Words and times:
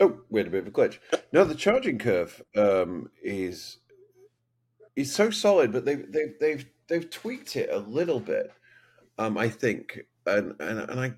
Oh, 0.00 0.20
we 0.30 0.40
had 0.40 0.46
a 0.46 0.50
bit 0.50 0.66
of 0.66 0.68
a 0.68 0.70
glitch. 0.70 0.98
No, 1.32 1.44
the 1.44 1.54
charging 1.54 1.98
curve 1.98 2.42
um, 2.56 3.10
is 3.22 3.78
is 4.96 5.14
so 5.14 5.30
solid, 5.30 5.72
but 5.72 5.84
they've 5.84 6.10
they've 6.10 6.34
they've 6.40 6.66
they've 6.88 7.10
tweaked 7.10 7.56
it 7.56 7.70
a 7.70 7.78
little 7.78 8.20
bit. 8.20 8.50
Um, 9.18 9.36
I 9.36 9.50
think, 9.50 10.00
and 10.26 10.54
and 10.58 10.80
and 10.90 11.00
I 11.00 11.14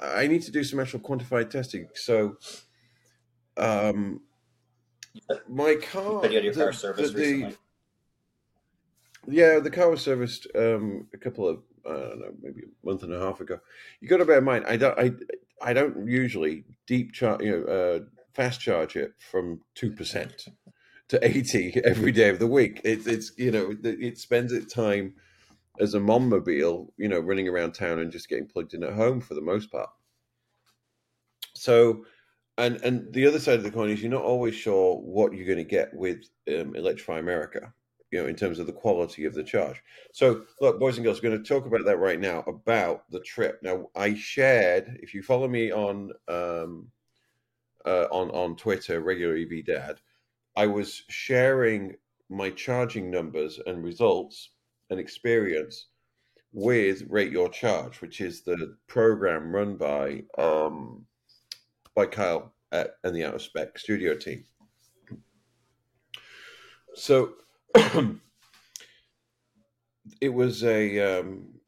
I 0.00 0.26
need 0.26 0.42
to 0.42 0.50
do 0.50 0.64
some 0.64 0.80
actual 0.80 1.00
quantified 1.00 1.50
testing. 1.50 1.88
So, 1.94 2.36
um, 3.56 4.22
my 5.48 5.76
car, 5.76 6.26
you 6.26 6.34
had 6.34 6.44
your 6.44 6.54
car 6.54 6.66
the, 6.66 6.72
serviced 6.72 7.14
the 7.14 7.20
recently. 7.20 7.56
yeah, 9.28 9.58
the 9.60 9.70
car 9.70 9.90
was 9.90 10.02
serviced 10.02 10.48
um, 10.56 11.06
a 11.14 11.18
couple 11.18 11.48
of 11.48 11.62
I 11.88 11.92
don't 11.92 12.18
know, 12.18 12.32
maybe 12.42 12.62
a 12.62 12.86
month 12.86 13.04
and 13.04 13.12
a 13.12 13.20
half 13.20 13.40
ago. 13.40 13.60
You 14.00 14.08
got 14.08 14.16
to 14.16 14.24
bear 14.24 14.38
in 14.38 14.44
mind, 14.44 14.64
I 14.66 14.76
don't 14.76 14.98
I 14.98 15.12
I 15.62 15.72
don't 15.72 16.08
usually 16.08 16.64
deep 16.86 17.12
charge, 17.12 17.42
you 17.42 17.50
know, 17.50 17.64
uh, 17.72 18.00
fast 18.34 18.60
charge 18.60 18.96
it 18.96 19.12
from 19.18 19.60
two 19.74 19.92
percent 19.92 20.46
to 21.08 21.24
eighty 21.26 21.80
every 21.84 22.12
day 22.12 22.28
of 22.28 22.38
the 22.38 22.46
week. 22.46 22.80
It's 22.84 23.06
it's 23.06 23.32
you 23.36 23.50
know 23.50 23.70
it, 23.70 23.84
it 23.84 24.18
spends 24.18 24.52
its 24.52 24.72
time 24.72 25.14
as 25.78 25.94
a 25.94 26.00
mobile, 26.00 26.92
you 26.96 27.08
know, 27.08 27.20
running 27.20 27.48
around 27.48 27.72
town 27.72 27.98
and 27.98 28.10
just 28.10 28.28
getting 28.28 28.46
plugged 28.46 28.74
in 28.74 28.82
at 28.82 28.94
home 28.94 29.20
for 29.20 29.34
the 29.34 29.40
most 29.40 29.70
part. 29.70 29.90
So, 31.54 32.04
and 32.58 32.76
and 32.82 33.12
the 33.12 33.26
other 33.26 33.38
side 33.38 33.58
of 33.58 33.62
the 33.62 33.70
coin 33.70 33.90
is 33.90 34.02
you're 34.02 34.10
not 34.10 34.22
always 34.22 34.54
sure 34.54 34.96
what 34.96 35.32
you're 35.32 35.46
going 35.46 35.58
to 35.58 35.64
get 35.64 35.92
with 35.94 36.24
um, 36.48 36.74
Electrify 36.74 37.18
America, 37.18 37.72
you 38.16 38.22
know, 38.22 38.28
in 38.28 38.34
terms 38.34 38.58
of 38.58 38.66
the 38.66 38.72
quality 38.72 39.26
of 39.26 39.34
the 39.34 39.44
charge. 39.44 39.82
So, 40.12 40.44
look, 40.62 40.80
boys 40.80 40.96
and 40.96 41.04
girls, 41.04 41.22
we're 41.22 41.28
going 41.28 41.42
to 41.42 41.46
talk 41.46 41.66
about 41.66 41.84
that 41.84 41.98
right 41.98 42.18
now 42.18 42.42
about 42.46 43.02
the 43.10 43.20
trip. 43.20 43.58
Now, 43.62 43.88
I 43.94 44.14
shared, 44.14 44.98
if 45.02 45.12
you 45.12 45.22
follow 45.22 45.46
me 45.48 45.70
on 45.70 46.12
um, 46.28 46.88
uh, 47.84 48.06
on 48.10 48.30
on 48.30 48.56
Twitter, 48.56 49.02
regular 49.02 49.36
EV 49.36 49.66
Dad, 49.66 50.00
I 50.56 50.66
was 50.66 51.02
sharing 51.10 51.96
my 52.30 52.48
charging 52.50 53.10
numbers 53.10 53.60
and 53.66 53.84
results 53.84 54.52
and 54.88 54.98
experience 54.98 55.88
with 56.54 57.02
Rate 57.10 57.32
Your 57.32 57.50
Charge, 57.50 58.00
which 58.00 58.22
is 58.22 58.40
the 58.40 58.78
program 58.86 59.54
run 59.54 59.76
by 59.76 60.22
um, 60.38 61.04
by 61.94 62.06
Kyle 62.06 62.54
at, 62.72 62.92
and 63.04 63.14
the 63.14 63.24
Out 63.26 63.34
of 63.34 63.42
Spec 63.42 63.78
studio 63.78 64.14
team. 64.14 64.42
So 66.94 67.34
it 70.20 70.30
was 70.30 70.64
a 70.64 71.18
um, 71.20 71.60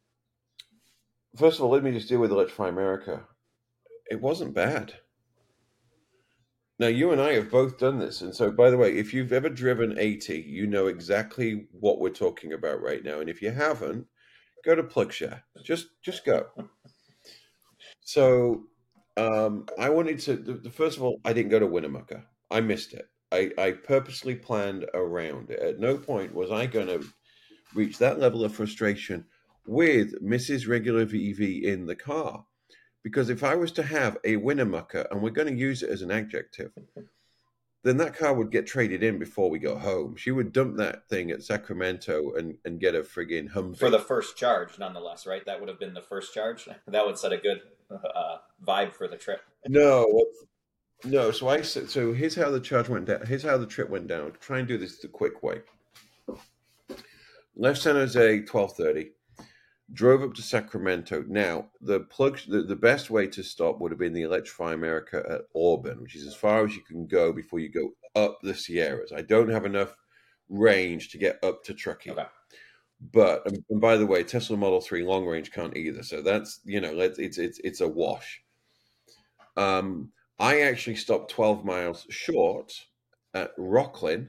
first 1.37 1.59
of 1.59 1.65
all, 1.65 1.71
let 1.71 1.83
me 1.83 1.93
just 1.93 2.09
deal 2.09 2.21
with 2.21 2.33
Electrify 2.33 2.69
America. 2.69 3.27
It 4.11 4.21
wasn't 4.21 4.55
bad. 4.55 4.95
Now 6.79 6.87
you 6.87 7.11
and 7.11 7.21
I 7.21 7.35
have 7.35 7.51
both 7.51 7.79
done 7.79 7.99
this, 7.99 8.21
and 8.21 8.35
so 8.35 8.51
by 8.51 8.71
the 8.71 8.77
way, 8.77 8.97
if 8.97 9.13
you've 9.13 9.33
ever 9.33 9.49
driven 9.49 9.99
80, 9.99 10.39
you 10.47 10.67
know 10.67 10.87
exactly 10.87 11.67
what 11.73 12.01
we're 12.01 12.11
talking 12.11 12.53
about 12.53 12.81
right 12.81 13.05
now. 13.05 13.21
And 13.21 13.29
if 13.29 13.43
you 13.43 13.51
haven't, 13.51 14.07
go 14.65 14.75
to 14.75 14.83
PlugShare. 14.83 15.43
Just 15.65 15.89
just 16.03 16.25
go. 16.25 16.47
So 18.01 18.65
um, 19.17 19.67
I 19.79 19.91
wanted 19.91 20.21
to. 20.21 20.37
The, 20.37 20.55
the, 20.55 20.71
first 20.71 20.97
of 20.97 21.03
all, 21.03 21.21
I 21.25 21.33
didn't 21.33 21.51
go 21.51 21.59
to 21.59 21.67
Winnemucca. 21.67 22.25
I 22.51 22.61
missed 22.61 22.95
it. 22.95 23.07
I, 23.31 23.51
I 23.59 23.73
purposely 23.73 24.35
planned 24.35 24.87
around 24.95 25.51
it. 25.51 25.61
At 25.61 25.79
no 25.79 25.97
point 25.97 26.35
was 26.35 26.51
I 26.51 26.67
going 26.67 26.87
to 26.87 27.07
reach 27.75 27.99
that 27.99 28.19
level 28.19 28.45
of 28.45 28.55
frustration 28.55 29.25
with 29.67 30.23
Mrs. 30.23 30.67
Regular 30.67 31.05
VV 31.05 31.63
in 31.63 31.87
the 31.87 31.97
car. 31.97 32.45
Because 33.03 33.31
if 33.31 33.45
I 33.45 33.55
was 33.55 33.73
to 33.73 33.83
have 33.83 34.19
a 34.25 34.37
Winnemucca, 34.37 35.09
and 35.11 35.23
we're 35.23 35.31
going 35.31 35.49
to 35.49 35.61
use 35.61 35.83
it 35.83 35.91
as 35.91 36.03
an 36.03 36.11
adjective, 36.11 36.73
then 37.85 37.97
that 37.99 38.17
car 38.17 38.35
would 38.35 38.51
get 38.51 38.67
traded 38.67 39.03
in 39.03 39.19
before 39.19 39.49
we 39.49 39.59
go 39.59 39.79
home. 39.79 40.17
She 40.17 40.31
would 40.31 40.53
dump 40.53 40.77
that 40.79 41.09
thing 41.09 41.31
at 41.31 41.43
Sacramento 41.43 42.33
and, 42.35 42.57
and 42.65 42.81
get 42.81 42.95
a 42.95 43.01
friggin' 43.01 43.53
Humvee. 43.53 43.79
For 43.79 43.91
the 43.91 44.01
first 44.01 44.37
charge, 44.37 44.79
nonetheless, 44.79 45.27
right? 45.27 45.45
That 45.47 45.61
would 45.61 45.69
have 45.69 45.79
been 45.79 45.95
the 45.95 46.03
first 46.03 46.35
charge. 46.35 46.69
That 46.89 47.07
would 47.07 47.19
set 47.19 47.33
a 47.33 47.39
good 47.39 47.61
uh, 47.91 48.39
vibe 48.67 48.95
for 48.95 49.07
the 49.07 49.17
trip. 49.17 49.43
No, 49.67 50.25
no. 51.05 51.31
So 51.31 51.49
I 51.49 51.63
said. 51.63 51.91
So 51.91 52.13
here's 52.13 52.35
how 52.35 52.51
the 52.51 52.61
charge 52.61 52.89
went 52.89 53.07
down. 53.07 53.27
Here's 53.27 53.43
how 53.43 53.57
the 53.57 53.67
trip 53.67 53.91
went 53.91 54.07
down. 54.07 54.33
Try 54.41 54.59
and 54.59 54.69
do 54.69 54.79
this 54.79 54.99
the 54.99 55.09
quick 55.09 55.43
way. 55.43 55.63
Left 57.57 57.81
San 57.81 57.97
Jose, 57.97 58.43
twelve 58.43 58.77
thirty. 58.77 59.11
Drove 59.93 60.23
up 60.23 60.35
to 60.35 60.43
Sacramento. 60.43 61.25
Now 61.29 61.69
the 61.81 62.01
plug. 62.01 62.39
The, 62.47 62.63
the 62.63 62.77
best 62.77 63.11
way 63.11 63.27
to 63.29 63.43
stop 63.43 63.81
would 63.81 63.91
have 63.91 63.99
been 63.99 64.13
the 64.13 64.23
Electrify 64.23 64.75
America 64.75 65.23
at 65.29 65.43
Auburn, 65.55 66.03
which 66.03 66.15
is 66.15 66.27
as 66.27 66.35
far 66.35 66.65
as 66.65 66.77
you 66.77 66.83
can 66.83 67.07
go 67.07 67.33
before 67.33 67.59
you 67.59 67.71
go 67.71 67.91
up 68.15 68.39
the 68.43 68.55
Sierras. 68.55 69.13
I 69.13 69.23
don't 69.23 69.51
have 69.51 69.65
enough 69.65 69.97
range 70.49 71.11
to 71.11 71.19
get 71.19 71.43
up 71.43 71.65
to 71.65 71.75
Truckee. 71.75 72.11
Okay. 72.11 72.27
But 73.13 73.47
and, 73.47 73.65
and 73.71 73.81
by 73.81 73.97
the 73.97 74.07
way, 74.07 74.25
Tesla 74.25 74.57
Model 74.57 74.81
Three 74.81 75.05
long 75.05 75.25
range 75.25 75.53
can't 75.53 75.77
either. 75.77 76.03
So 76.03 76.21
that's 76.21 76.61
you 76.65 76.81
know 76.81 76.99
it's 76.99 77.19
it's 77.19 77.39
it's, 77.39 77.59
it's 77.61 77.81
a 77.81 77.89
wash. 77.89 78.43
Um, 79.57 80.11
I 80.39 80.61
actually 80.61 80.97
stopped 80.97 81.31
12 81.31 81.65
miles 81.65 82.07
short 82.11 82.73
at 83.35 83.57
Rocklin. 83.57 84.29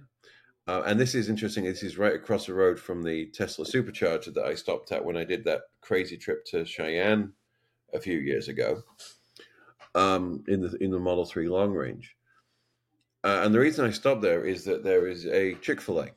Uh, 0.68 0.84
and 0.86 1.00
this 1.00 1.16
is 1.16 1.30
interesting. 1.30 1.64
This 1.64 1.84
is 1.84 1.98
right 1.98 2.14
across 2.14 2.46
the 2.46 2.54
road 2.54 2.80
from 2.80 3.02
the 3.04 3.28
Tesla 3.28 3.66
supercharger 3.66 4.34
that 4.34 4.46
I 4.46 4.56
stopped 4.56 4.92
at 4.92 5.04
when 5.04 5.18
I 5.18 5.24
did 5.24 5.44
that 5.46 5.62
crazy 5.82 6.18
trip 6.18 6.46
to 6.46 6.66
Cheyenne 6.66 7.34
a 7.94 8.00
few 8.00 8.20
years 8.20 8.48
ago 8.50 8.84
um, 9.96 10.44
in 10.48 10.62
the 10.62 10.78
in 10.82 10.92
the 10.92 11.00
Model 11.00 11.26
3 11.26 11.48
long 11.48 11.74
range. 11.74 12.16
Uh, 13.24 13.42
and 13.44 13.54
the 13.54 13.60
reason 13.60 13.86
I 13.86 13.92
stopped 13.92 14.22
there 14.22 14.46
is 14.46 14.64
that 14.66 14.84
there 14.84 15.08
is 15.08 15.26
a 15.26 15.56
Chick 15.56 15.82
fil 15.82 16.02
A. 16.02 16.10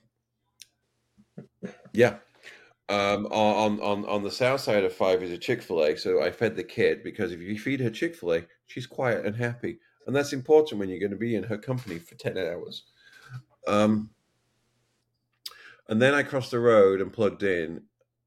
Yeah. 1.92 2.16
Um, 2.88 3.26
on, 3.26 3.80
on, 3.80 4.04
on 4.06 4.22
the 4.22 4.30
south 4.30 4.60
side 4.60 4.84
of 4.84 4.92
five 4.92 5.22
is 5.22 5.30
a 5.30 5.38
Chick 5.38 5.62
fil 5.62 5.82
A. 5.82 5.96
So 5.96 6.22
I 6.22 6.30
fed 6.30 6.56
the 6.56 6.64
kid 6.64 7.02
because 7.02 7.32
if 7.32 7.40
you 7.40 7.58
feed 7.58 7.80
her 7.80 7.90
Chick 7.90 8.14
fil 8.14 8.34
A, 8.34 8.42
she's 8.66 8.86
quiet 8.86 9.24
and 9.24 9.36
happy. 9.36 9.78
And 10.06 10.14
that's 10.14 10.32
important 10.32 10.80
when 10.80 10.88
you're 10.88 10.98
going 10.98 11.12
to 11.12 11.16
be 11.16 11.36
in 11.36 11.44
her 11.44 11.58
company 11.58 11.98
for 11.98 12.16
10 12.16 12.36
hours. 12.36 12.84
Um, 13.66 14.10
and 15.88 16.02
then 16.02 16.14
I 16.14 16.22
crossed 16.22 16.50
the 16.50 16.58
road 16.58 17.00
and 17.00 17.12
plugged 17.12 17.42
in 17.42 17.82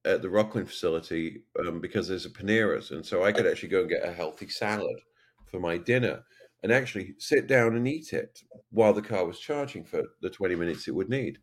at 0.06 0.22
the 0.22 0.28
Rocklin 0.28 0.68
facility 0.68 1.44
um, 1.60 1.80
because 1.80 2.08
there's 2.08 2.26
a 2.26 2.30
Panera's. 2.30 2.92
And 2.92 3.06
so 3.06 3.24
I 3.24 3.32
could 3.32 3.48
actually 3.48 3.70
go 3.70 3.82
and 3.82 3.90
get 3.90 4.08
a 4.08 4.14
healthy 4.14 4.48
salad 4.48 5.00
for 5.48 5.60
my 5.60 5.78
dinner 5.78 6.24
and 6.64 6.72
actually 6.72 7.14
sit 7.18 7.48
down 7.48 7.76
and 7.76 7.88
eat 7.88 8.14
it 8.14 8.40
while 8.72 8.94
the 8.94 9.02
car 9.02 9.26
was 9.26 9.40
charging 9.40 9.84
for 9.84 10.04
the 10.22 10.30
20 10.30 10.56
minutes 10.56 10.88
it 10.88 10.96
would 10.96 11.10
need. 11.10 11.40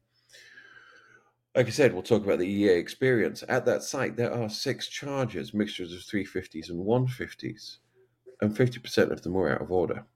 Like 1.55 1.67
I 1.67 1.71
said, 1.71 1.93
we'll 1.93 2.03
talk 2.03 2.25
about 2.25 2.39
the 2.39 2.49
EA 2.49 2.71
experience. 2.71 3.45
At 3.49 3.67
that 3.67 3.83
site, 3.83 4.17
there 4.17 4.33
are 4.33 4.49
six 4.49 4.89
chargers, 4.89 5.53
mixtures 5.53 5.93
of 5.93 6.01
350s 6.01 6.71
and 6.71 6.87
150s, 6.87 7.77
and 8.41 8.57
50% 8.57 9.11
of 9.11 9.23
them 9.23 9.35
were 9.35 9.53
out 9.53 9.61
of 9.61 9.71
order. 9.71 10.07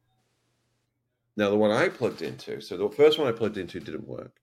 Now, 1.36 1.50
the 1.50 1.56
one 1.56 1.70
I 1.70 1.90
plugged 1.90 2.22
into, 2.22 2.62
so 2.62 2.78
the 2.78 2.88
first 2.88 3.18
one 3.18 3.28
I 3.28 3.32
plugged 3.32 3.58
into 3.58 3.80
didn't 3.80 4.08
work, 4.08 4.40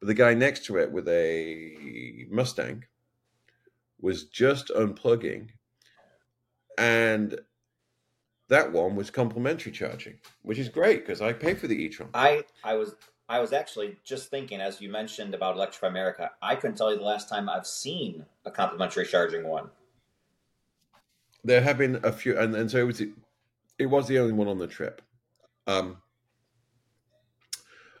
but 0.00 0.08
the 0.08 0.14
guy 0.14 0.34
next 0.34 0.64
to 0.66 0.78
it 0.78 0.90
with 0.90 1.06
a 1.08 2.26
Mustang 2.28 2.84
was 4.00 4.24
just 4.24 4.68
unplugging, 4.70 5.50
and 6.76 7.38
that 8.48 8.72
one 8.72 8.96
was 8.96 9.10
complimentary 9.10 9.70
charging, 9.70 10.18
which 10.42 10.58
is 10.58 10.68
great 10.68 11.06
because 11.06 11.22
I 11.22 11.32
pay 11.32 11.54
for 11.54 11.68
the 11.68 11.80
e-tron. 11.80 12.10
I 12.12 12.44
I 12.64 12.74
was 12.74 12.96
I 13.28 13.40
was 13.40 13.52
actually 13.52 13.96
just 14.04 14.30
thinking 14.30 14.60
as 14.60 14.80
you 14.80 14.90
mentioned 14.90 15.34
about 15.34 15.56
Electrify 15.56 15.88
America. 15.88 16.30
I 16.42 16.56
couldn't 16.56 16.76
tell 16.76 16.92
you 16.92 16.98
the 16.98 17.04
last 17.04 17.28
time 17.28 17.48
I've 17.48 17.66
seen 17.66 18.24
a 18.44 18.50
complimentary 18.50 19.06
charging 19.06 19.46
one. 19.46 19.70
There 21.42 21.60
have 21.60 21.78
been 21.78 22.00
a 22.04 22.12
few, 22.12 22.38
and, 22.38 22.54
and 22.54 22.70
so 22.70 22.78
it 22.78 22.84
was 22.84 23.02
it 23.78 23.86
was 23.86 24.08
the 24.08 24.18
only 24.18 24.32
one 24.32 24.48
on 24.48 24.58
the 24.58 24.66
trip. 24.66 25.02
Um, 25.66 25.98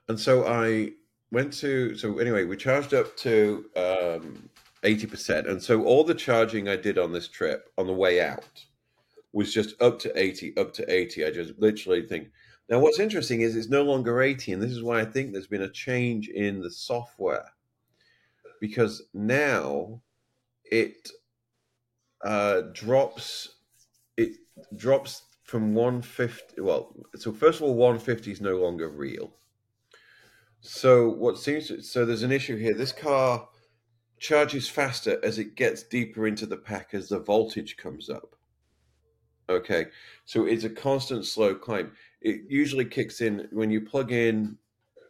and 0.08 0.18
so 0.18 0.46
I 0.46 0.92
went 1.30 1.52
to 1.54 1.94
so 1.96 2.18
anyway, 2.18 2.44
we 2.44 2.56
charged 2.56 2.94
up 2.94 3.16
to 3.18 3.64
um, 3.76 4.48
eighty 4.82 5.06
percent, 5.06 5.46
and 5.46 5.62
so 5.62 5.84
all 5.84 6.04
the 6.04 6.14
charging 6.14 6.68
I 6.68 6.76
did 6.76 6.98
on 6.98 7.12
this 7.12 7.28
trip 7.28 7.70
on 7.78 7.86
the 7.86 7.92
way 7.92 8.20
out 8.20 8.64
was 9.32 9.52
just 9.52 9.80
up 9.82 9.98
to 10.00 10.18
eighty, 10.18 10.56
up 10.56 10.72
to 10.74 10.92
eighty. 10.92 11.24
I 11.24 11.30
just 11.30 11.58
literally 11.58 12.02
think. 12.06 12.28
Now, 12.68 12.78
what's 12.78 12.98
interesting 12.98 13.42
is 13.42 13.56
it's 13.56 13.68
no 13.68 13.82
longer 13.82 14.22
eighty, 14.22 14.52
and 14.52 14.62
this 14.62 14.72
is 14.72 14.82
why 14.82 15.00
I 15.00 15.04
think 15.04 15.32
there's 15.32 15.46
been 15.46 15.62
a 15.62 15.70
change 15.70 16.28
in 16.28 16.60
the 16.60 16.70
software 16.70 17.50
because 18.60 19.02
now 19.12 20.00
it 20.64 21.10
uh, 22.24 22.62
drops 22.72 23.56
it 24.16 24.36
drops 24.76 25.24
from 25.42 25.74
150 25.74 26.62
well 26.62 26.94
so 27.14 27.30
first 27.30 27.60
of 27.60 27.64
all 27.64 27.74
150 27.74 28.32
is 28.32 28.40
no 28.40 28.56
longer 28.56 28.88
real. 28.88 29.34
So 30.62 31.10
what 31.10 31.38
seems 31.38 31.86
so 31.86 32.06
there's 32.06 32.22
an 32.22 32.32
issue 32.32 32.56
here. 32.56 32.72
This 32.72 32.92
car 32.92 33.46
charges 34.18 34.66
faster 34.66 35.20
as 35.22 35.38
it 35.38 35.56
gets 35.56 35.82
deeper 35.82 36.26
into 36.26 36.46
the 36.46 36.56
pack 36.56 36.94
as 36.94 37.10
the 37.10 37.18
voltage 37.18 37.76
comes 37.76 38.08
up. 38.08 38.34
Okay 39.50 39.88
so 40.24 40.46
it's 40.46 40.64
a 40.64 40.70
constant 40.70 41.26
slow 41.26 41.54
climb 41.54 41.92
it 42.24 42.40
usually 42.48 42.86
kicks 42.86 43.20
in 43.20 43.46
when 43.52 43.70
you 43.70 43.82
plug 43.82 44.10
in, 44.10 44.56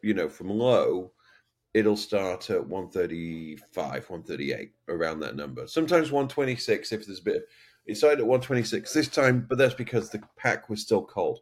you 0.02 0.12
know, 0.12 0.28
from 0.28 0.50
low. 0.50 1.12
It'll 1.72 1.96
start 1.96 2.50
at 2.50 2.66
135, 2.66 3.76
138, 3.76 4.72
around 4.88 5.20
that 5.20 5.34
number. 5.34 5.66
Sometimes 5.66 6.12
126 6.12 6.92
if 6.92 7.06
there's 7.06 7.20
a 7.20 7.22
bit. 7.22 7.48
It 7.86 7.96
started 7.96 8.20
at 8.20 8.26
126 8.26 8.92
this 8.92 9.08
time, 9.08 9.46
but 9.48 9.58
that's 9.58 9.74
because 9.74 10.10
the 10.10 10.22
pack 10.36 10.68
was 10.68 10.82
still 10.82 11.04
cold. 11.04 11.40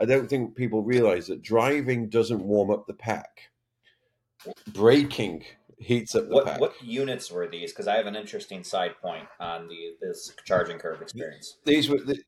I 0.00 0.04
don't 0.04 0.28
think 0.28 0.54
people 0.54 0.82
realize 0.82 1.26
that 1.28 1.42
driving 1.42 2.08
doesn't 2.08 2.42
warm 2.42 2.70
up 2.70 2.86
the 2.86 2.94
pack. 2.94 3.50
Braking 4.72 5.44
heats 5.78 6.14
up 6.14 6.28
the 6.28 6.34
What 6.34 6.44
pack. 6.46 6.60
what 6.60 6.82
units 6.82 7.30
were 7.30 7.48
these? 7.48 7.72
Because 7.72 7.88
I 7.88 7.96
have 7.96 8.06
an 8.06 8.16
interesting 8.16 8.62
side 8.62 8.94
point 9.00 9.26
on 9.40 9.68
the 9.68 9.96
this 10.00 10.32
charging 10.44 10.78
curve 10.78 11.02
experience. 11.02 11.58
These 11.64 11.88
were 11.88 11.98
the, 11.98 12.18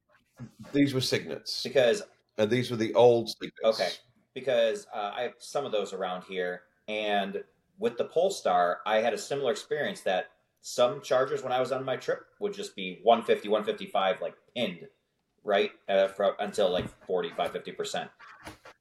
these 0.73 0.95
were 0.95 1.01
signets, 1.01 1.63
Because 1.63 2.03
and 2.39 2.51
these 2.51 2.71
were 2.71 2.77
the 2.77 2.95
old 2.95 3.29
signets. 3.29 3.59
Okay. 3.65 3.91
because 4.35 4.87
uh, 4.95 5.13
I 5.17 5.23
have 5.23 5.35
some 5.39 5.65
of 5.65 5.73
those 5.73 5.93
around 5.93 6.25
here, 6.25 6.63
and 6.89 7.43
with 7.79 7.97
the 7.97 8.05
Polestar, 8.05 8.81
I 8.87 8.97
had 8.97 9.15
a 9.15 9.19
similar 9.19 9.51
experience 9.53 10.01
that 10.03 10.27
some 10.61 11.01
chargers 11.01 11.43
when 11.43 11.53
I 11.53 11.61
was 11.61 11.73
on 11.73 11.85
my 11.85 11.97
trip 11.97 12.21
would 12.41 12.53
just 12.53 12.75
be 12.75 13.01
150, 13.03 13.49
155, 13.49 14.21
like 14.21 14.35
pinned, 14.55 14.89
right, 15.45 15.71
uh, 15.89 16.09
for, 16.09 16.35
until 16.41 16.71
like 16.71 16.89
45, 17.07 17.53
50 17.53 17.73
percent. 17.73 18.11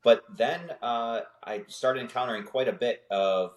But 0.03 0.23
then 0.35 0.71
uh, 0.81 1.21
I 1.43 1.63
started 1.67 2.01
encountering 2.01 2.43
quite 2.43 2.67
a 2.67 2.73
bit 2.73 3.03
of 3.09 3.51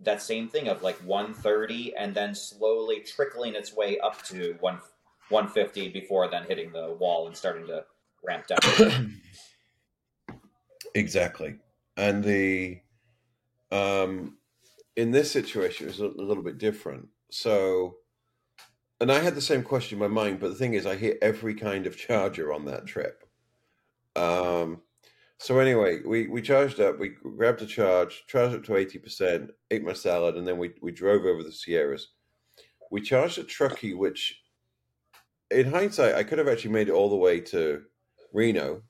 that 0.00 0.20
same 0.20 0.48
thing 0.48 0.68
of 0.68 0.82
like 0.82 0.96
130 0.98 1.96
and 1.96 2.14
then 2.14 2.34
slowly 2.34 3.00
trickling 3.00 3.54
its 3.54 3.74
way 3.74 3.98
up 3.98 4.22
to 4.24 4.56
1, 4.60 4.74
150 5.28 5.88
before 5.88 6.28
then 6.28 6.44
hitting 6.44 6.72
the 6.72 6.92
wall 6.98 7.26
and 7.26 7.36
starting 7.36 7.66
to 7.66 7.84
ramp 8.24 8.44
up. 8.50 8.94
Exactly. 10.94 11.56
And 11.96 12.22
the 12.22 12.80
um 13.70 14.38
in 14.96 15.10
this 15.10 15.30
situation 15.30 15.86
it 15.86 15.90
was 15.90 16.00
a, 16.00 16.06
little 16.06 16.42
bit 16.42 16.58
different. 16.58 17.08
So 17.30 17.96
and 19.00 19.10
I 19.10 19.18
had 19.18 19.34
the 19.34 19.40
same 19.40 19.62
question 19.62 19.96
in 19.96 20.00
my 20.00 20.22
mind, 20.22 20.38
but 20.38 20.48
the 20.48 20.54
thing 20.54 20.74
is 20.74 20.86
I 20.86 20.94
hit 20.94 21.18
every 21.20 21.54
kind 21.54 21.86
of 21.86 21.96
charger 21.96 22.52
on 22.52 22.64
that 22.66 22.86
trip. 22.86 23.24
Um 24.16 24.82
so 25.38 25.58
anyway, 25.58 26.00
we, 26.06 26.28
we 26.28 26.40
charged 26.40 26.80
up, 26.80 26.98
we 26.98 27.08
grabbed 27.08 27.60
a 27.60 27.66
charge, 27.66 28.24
charged 28.28 28.54
up 28.54 28.64
to 28.64 28.72
80%, 28.72 29.50
ate 29.72 29.84
my 29.84 29.92
salad, 29.92 30.36
and 30.36 30.46
then 30.46 30.56
we, 30.58 30.70
we 30.80 30.92
drove 30.92 31.24
over 31.24 31.42
the 31.42 31.52
Sierras. 31.52 32.12
We 32.90 33.02
charged 33.02 33.38
a 33.38 33.44
Truckee, 33.44 33.94
which 33.94 34.40
in 35.50 35.70
hindsight, 35.70 36.14
I 36.14 36.22
could 36.22 36.38
have 36.38 36.48
actually 36.48 36.70
made 36.70 36.88
it 36.88 36.92
all 36.92 37.10
the 37.10 37.16
way 37.16 37.40
to 37.40 37.82
Reno 38.34 38.82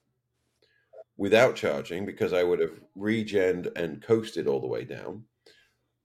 without 1.16 1.54
charging 1.54 2.04
because 2.04 2.32
I 2.32 2.42
would 2.42 2.58
have 2.58 2.80
regened 2.98 3.70
and 3.76 4.02
coasted 4.02 4.48
all 4.48 4.60
the 4.60 4.66
way 4.66 4.84
down. 4.84 5.24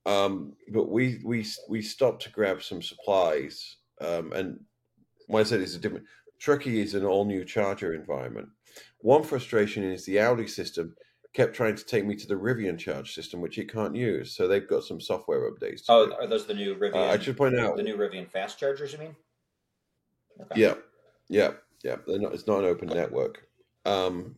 Um, 0.06 0.54
but 0.72 0.90
we 0.90 1.22
we 1.24 1.46
we 1.68 1.82
stopped 1.82 2.24
to 2.24 2.32
grab 2.32 2.62
some 2.62 2.82
supplies, 2.82 3.78
um, 4.02 4.32
and 4.34 4.60
I 5.34 5.44
said 5.44 5.62
it's 5.62 5.76
a 5.76 5.80
different 5.80 6.06
Truckee 6.40 6.80
is 6.80 6.94
an 6.94 7.06
all 7.06 7.26
new 7.26 7.44
charger 7.44 7.94
environment. 7.94 8.50
One 9.00 9.24
frustration 9.24 9.84
is 9.84 10.06
the 10.06 10.20
Audi 10.20 10.48
system 10.48 10.96
kept 11.34 11.54
trying 11.54 11.76
to 11.76 11.86
take 11.86 12.06
me 12.06 12.16
to 12.16 12.28
the 12.28 12.36
Rivian 12.36 12.78
charge 12.78 13.14
system, 13.14 13.42
which 13.42 13.58
it 13.58 13.72
can't 13.72 13.96
use. 13.96 14.36
So 14.36 14.48
they've 14.48 14.68
got 14.68 14.84
some 14.84 15.00
software 15.00 15.52
updates. 15.52 15.84
Oh, 15.90 16.08
do. 16.08 16.14
are 16.14 16.28
those 16.28 16.48
the 16.48 16.54
new 16.54 16.76
Rivian? 16.76 16.96
Uh, 16.96 17.12
I 17.12 17.20
should 17.20 17.38
point 17.38 17.60
out, 17.60 17.76
the 17.76 17.84
new 17.84 17.98
Rivian 17.98 18.28
fast 18.28 18.58
chargers. 18.58 18.94
You 18.94 19.00
mean? 19.00 19.16
Okay. 20.42 20.62
Yeah, 20.62 20.76
yeah, 21.28 21.52
yeah. 21.84 21.96
Not, 22.08 22.34
it's 22.34 22.48
not 22.48 22.60
an 22.60 22.66
open 22.66 22.90
network. 22.90 23.48
Um, 23.86 24.36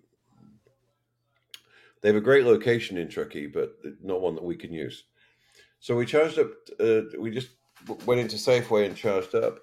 they 2.02 2.10
have 2.10 2.16
a 2.16 2.22
great 2.22 2.46
location 2.46 2.98
in 2.98 3.10
Truckee, 3.10 3.48
but 3.48 3.76
not 4.04 4.22
one 4.22 4.36
that 4.36 4.44
we 4.44 4.56
can 4.56 4.74
use. 4.74 5.04
So 5.80 5.96
we 5.96 6.06
charged 6.06 6.40
up. 6.40 6.52
Uh, 6.80 7.02
we 7.20 7.32
just 7.32 7.50
went 8.06 8.22
into 8.22 8.36
Safeway 8.36 8.86
and 8.86 8.96
charged 8.96 9.36
up, 9.36 9.60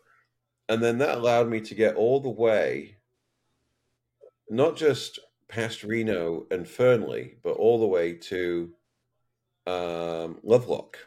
and 0.69 0.83
then 0.83 0.99
that 0.99 1.19
allowed 1.19 1.49
me 1.49 1.61
to 1.61 1.75
get 1.75 1.97
all 1.97 2.21
the 2.21 2.29
way, 2.29 2.97
not 4.51 4.77
just 4.77 5.19
past 5.49 5.83
Reno 5.83 6.47
and 6.51 6.69
Fernley, 6.69 7.37
but 7.43 7.53
all 7.53 7.81
the 7.81 7.87
way 7.87 8.15
to 8.15 8.71
um, 9.67 10.39
Lovelock. 10.43 10.99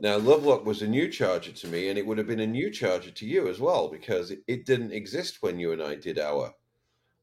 Now, 0.00 0.16
Lovelock 0.16 0.66
was 0.66 0.82
a 0.82 0.88
new 0.88 1.08
charger 1.08 1.52
to 1.52 1.68
me, 1.68 1.88
and 1.88 1.98
it 1.98 2.06
would 2.06 2.18
have 2.18 2.26
been 2.26 2.40
a 2.40 2.46
new 2.46 2.70
charger 2.70 3.10
to 3.12 3.26
you 3.26 3.48
as 3.48 3.60
well 3.60 3.88
because 3.88 4.30
it, 4.30 4.40
it 4.46 4.66
didn't 4.66 4.92
exist 4.92 5.38
when 5.40 5.58
you 5.58 5.72
and 5.72 5.82
I 5.82 5.94
did 5.94 6.18
our 6.18 6.52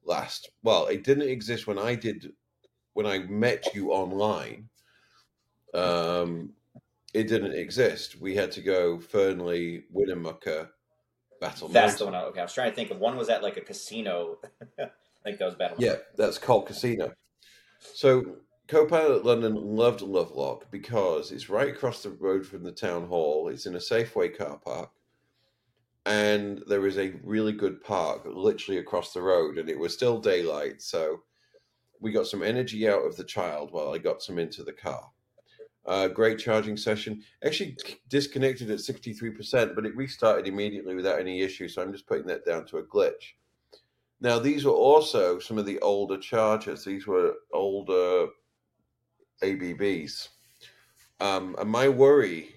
last. 0.06 0.50
Well, 0.64 0.88
it 0.88 1.04
didn't 1.04 1.30
exist 1.30 1.68
when 1.68 1.78
I 1.78 1.96
did 1.96 2.32
when 2.94 3.06
I 3.06 3.20
met 3.20 3.74
you 3.74 3.92
online. 3.92 4.70
Um, 5.74 6.52
it 7.14 7.28
didn't 7.28 7.54
exist. 7.54 8.20
We 8.20 8.36
had 8.36 8.52
to 8.54 8.62
go 8.62 9.00
Fernley, 9.00 9.84
Winnemucca, 9.92 10.70
Battle 11.40 11.68
That's 11.68 11.96
the 11.96 12.06
one. 12.06 12.16
I, 12.16 12.24
okay, 12.26 12.40
I 12.40 12.44
was 12.44 12.54
trying 12.54 12.70
to 12.70 12.76
think 12.76 12.92
of 12.92 13.00
one 13.00 13.18
was 13.18 13.30
at 13.30 13.44
like 13.44 13.58
a 13.58 13.62
casino. 13.62 14.38
I 14.80 14.90
think 15.24 15.40
that 15.40 15.46
was 15.46 15.56
Battle. 15.56 15.78
Yeah, 15.80 15.96
that's 16.16 16.38
Colt 16.38 16.68
Casino. 16.68 17.14
So 17.80 18.38
Copilot 18.72 19.26
London 19.26 19.56
loved 19.56 20.00
Lovelock 20.00 20.72
because 20.72 21.34
it's 21.34 21.50
right 21.50 21.68
across 21.68 22.02
the 22.02 22.12
road 22.12 22.48
from 22.48 22.64
the 22.64 22.72
town 22.72 23.06
hall. 23.06 23.50
It's 23.50 23.66
in 23.66 23.76
a 23.76 23.80
Safeway 23.80 24.38
car 24.38 24.60
park. 24.60 24.92
And 26.06 26.64
there 26.68 26.88
is 26.88 26.98
a 26.98 27.16
really 27.22 27.52
good 27.52 27.84
park 27.84 28.22
literally 28.26 28.80
across 28.80 29.12
the 29.12 29.22
road, 29.22 29.58
and 29.58 29.70
it 29.70 29.78
was 29.78 29.94
still 29.94 30.20
daylight. 30.20 30.82
So 30.82 31.24
we 32.00 32.14
got 32.14 32.28
some 32.28 32.42
energy 32.42 32.88
out 32.88 33.06
of 33.06 33.18
the 33.18 33.26
child 33.26 33.74
while 33.74 33.94
I 33.94 33.98
got 33.98 34.24
some 34.24 34.40
into 34.40 34.64
the 34.64 34.72
car. 34.72 35.04
Uh, 35.86 36.08
great 36.08 36.40
charging 36.40 36.78
session. 36.78 37.22
Actually 37.44 37.76
disconnected 38.08 38.72
at 38.72 38.80
63%, 38.80 39.76
but 39.76 39.86
it 39.86 39.98
restarted 39.98 40.48
immediately 40.48 40.96
without 40.96 41.20
any 41.20 41.42
issue. 41.42 41.68
So 41.68 41.82
I'm 41.82 41.92
just 41.92 42.08
putting 42.08 42.28
that 42.28 42.46
down 42.46 42.66
to 42.68 42.78
a 42.78 42.84
glitch. 42.84 43.34
Now, 44.22 44.40
these 44.40 44.64
were 44.64 44.72
also 44.72 45.40
some 45.40 45.58
of 45.58 45.66
the 45.66 45.80
older 45.80 46.18
chargers. 46.18 46.86
These 46.86 47.06
were 47.06 47.34
older 47.52 48.28
ABBs. 49.44 50.30
Um, 51.20 51.56
and 51.60 51.70
my 51.70 51.88
worry 51.88 52.56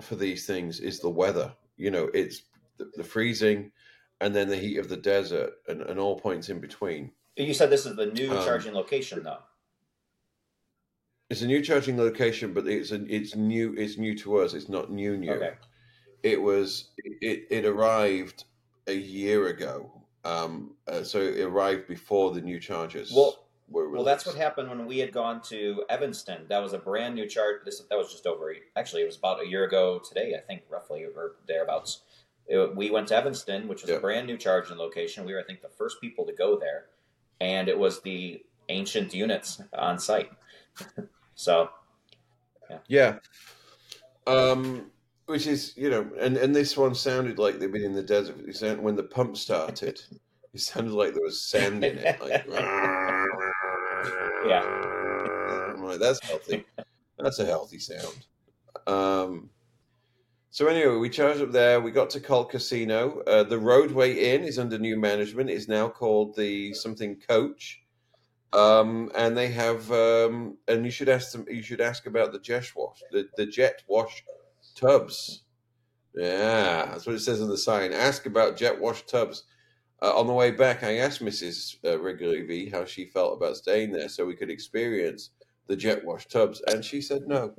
for 0.00 0.16
these 0.16 0.46
things 0.46 0.80
is 0.80 1.00
the 1.00 1.10
weather. 1.10 1.54
You 1.76 1.90
know, 1.90 2.10
it's 2.12 2.42
the, 2.78 2.90
the 2.96 3.04
freezing 3.04 3.72
and 4.20 4.34
then 4.34 4.48
the 4.48 4.56
heat 4.56 4.78
of 4.78 4.88
the 4.88 4.96
desert 4.96 5.52
and, 5.68 5.82
and 5.82 5.98
all 5.98 6.18
points 6.18 6.48
in 6.48 6.60
between. 6.60 7.10
You 7.36 7.54
said 7.54 7.70
this 7.70 7.86
is 7.86 7.96
the 7.96 8.06
new 8.06 8.30
Um, 8.30 8.44
charging 8.44 8.74
location, 8.74 9.22
though. 9.22 9.38
It's 11.30 11.42
a 11.42 11.46
new 11.46 11.62
charging 11.62 11.96
location, 11.96 12.52
but 12.52 12.66
it's 12.66 12.92
a, 12.92 13.02
it's 13.06 13.34
new. 13.34 13.74
It's 13.74 13.96
new 13.96 14.16
to 14.18 14.36
us. 14.38 14.52
It's 14.52 14.68
not 14.68 14.92
new 14.92 15.16
new. 15.16 15.32
Okay. 15.32 15.54
It 16.22 16.40
was 16.40 16.90
it 16.98 17.46
it 17.50 17.64
arrived 17.64 18.44
a 18.86 18.92
year 18.92 19.46
ago. 19.48 19.90
Um, 20.24 20.76
uh, 20.86 21.02
so 21.02 21.20
it 21.20 21.40
arrived 21.40 21.88
before 21.88 22.32
the 22.32 22.40
new 22.40 22.60
chargers 22.60 23.12
Well, 23.12 23.41
were 23.72 23.84
released. 23.84 23.96
Well, 23.96 24.04
that's 24.04 24.26
what 24.26 24.36
happened 24.36 24.68
when 24.68 24.86
we 24.86 24.98
had 24.98 25.12
gone 25.12 25.40
to 25.42 25.84
Evanston. 25.88 26.46
That 26.48 26.62
was 26.62 26.72
a 26.72 26.78
brand 26.78 27.14
new 27.14 27.26
chart. 27.28 27.62
This 27.64 27.80
that 27.88 27.96
was 27.98 28.10
just 28.12 28.26
over. 28.26 28.54
Actually, 28.76 29.02
it 29.02 29.06
was 29.06 29.16
about 29.16 29.42
a 29.42 29.48
year 29.48 29.64
ago 29.64 29.98
today. 30.06 30.34
I 30.36 30.40
think 30.40 30.62
roughly 30.70 31.04
or 31.04 31.36
thereabouts. 31.48 32.02
It- 32.46 32.76
we 32.76 32.90
went 32.90 33.08
to 33.08 33.16
Evanston, 33.16 33.68
which 33.68 33.82
was 33.82 33.90
Yeah. 33.90 33.96
a 33.96 34.00
brand 34.00 34.26
new 34.26 34.36
charging 34.36 34.76
location. 34.76 35.24
We 35.24 35.32
were, 35.32 35.40
I 35.40 35.44
think, 35.44 35.62
the 35.62 35.68
first 35.68 36.00
people 36.00 36.26
to 36.26 36.32
go 36.32 36.58
there, 36.58 36.86
and 37.40 37.68
it 37.68 37.78
was 37.78 38.00
the 38.02 38.44
ancient 38.68 39.14
units 39.14 39.60
on 39.72 39.98
site. 39.98 40.30
so 41.34 41.70
Yeah. 42.88 43.18
Um, 44.26 44.90
which 45.26 45.46
is, 45.46 45.76
you 45.76 45.90
know, 45.90 46.10
and, 46.18 46.36
and 46.36 46.54
this 46.54 46.76
one 46.76 46.94
sounded 46.94 47.38
like 47.38 47.58
they'd 47.58 47.72
been 47.72 47.84
in 47.84 47.94
the 47.94 48.02
desert. 48.02 48.36
It 48.46 48.56
sounded, 48.56 48.80
when 48.82 48.96
the 48.96 49.02
pump 49.02 49.36
started, 49.36 50.00
it 50.52 50.60
sounded 50.60 50.92
like 50.92 51.14
there 51.14 51.22
was 51.22 51.40
sand 51.40 51.84
in 51.84 51.98
it. 51.98 52.20
Like, 52.20 52.46
Yeah. 54.46 55.96
That's 55.98 56.20
healthy. 56.22 56.64
That's 57.18 57.38
a 57.38 57.44
healthy 57.44 57.78
sound. 57.78 58.26
Um, 58.86 59.50
so 60.50 60.66
anyway, 60.66 60.96
we 60.96 61.08
charged 61.08 61.40
up 61.40 61.52
there. 61.52 61.80
We 61.80 61.90
got 61.90 62.10
to 62.10 62.20
Colt 62.20 62.50
Casino. 62.50 63.20
Uh, 63.26 63.42
the 63.42 63.56
Rodeway 63.56 64.16
Inn 64.16 64.44
is 64.44 64.58
under 64.58 64.78
new 64.78 64.98
management. 64.98 65.50
It's 65.50 65.68
now 65.68 65.88
called 65.88 66.36
the 66.36 66.74
something 66.74 67.16
Coach. 67.26 67.82
Um, 68.52 69.10
and 69.14 69.36
they 69.36 69.48
have, 69.48 69.90
um, 69.92 70.58
and 70.68 70.84
you 70.84 70.90
should 70.90 71.08
ask 71.08 71.32
them. 71.32 71.46
You 71.48 71.62
should 71.62 71.80
ask 71.80 72.06
about 72.06 72.32
the 72.32 72.38
jet 72.38 72.70
wash, 72.76 73.00
the, 73.10 73.28
the 73.36 73.46
jet 73.46 73.82
wash 73.88 74.22
tubs. 74.74 75.44
Yeah, 76.14 76.86
that's 76.90 77.06
what 77.06 77.14
it 77.14 77.20
says 77.20 77.40
on 77.40 77.48
the 77.48 77.56
sign. 77.56 77.92
Ask 77.94 78.26
about 78.26 78.58
jet 78.58 78.78
wash 78.78 79.06
tubs. 79.06 79.44
Uh, 80.02 80.18
on 80.18 80.26
the 80.26 80.32
way 80.32 80.50
back, 80.50 80.82
I 80.82 80.96
asked 80.96 81.22
Mrs. 81.22 81.76
Uh, 81.84 81.96
V 82.44 82.68
how 82.68 82.84
she 82.84 83.04
felt 83.04 83.36
about 83.36 83.56
staying 83.56 83.92
there, 83.92 84.08
so 84.08 84.26
we 84.26 84.34
could 84.34 84.50
experience 84.50 85.30
the 85.68 85.76
jet 85.76 86.04
wash 86.04 86.26
tubs, 86.26 86.60
and 86.66 86.84
she 86.84 87.00
said 87.00 87.28
no. 87.28 87.54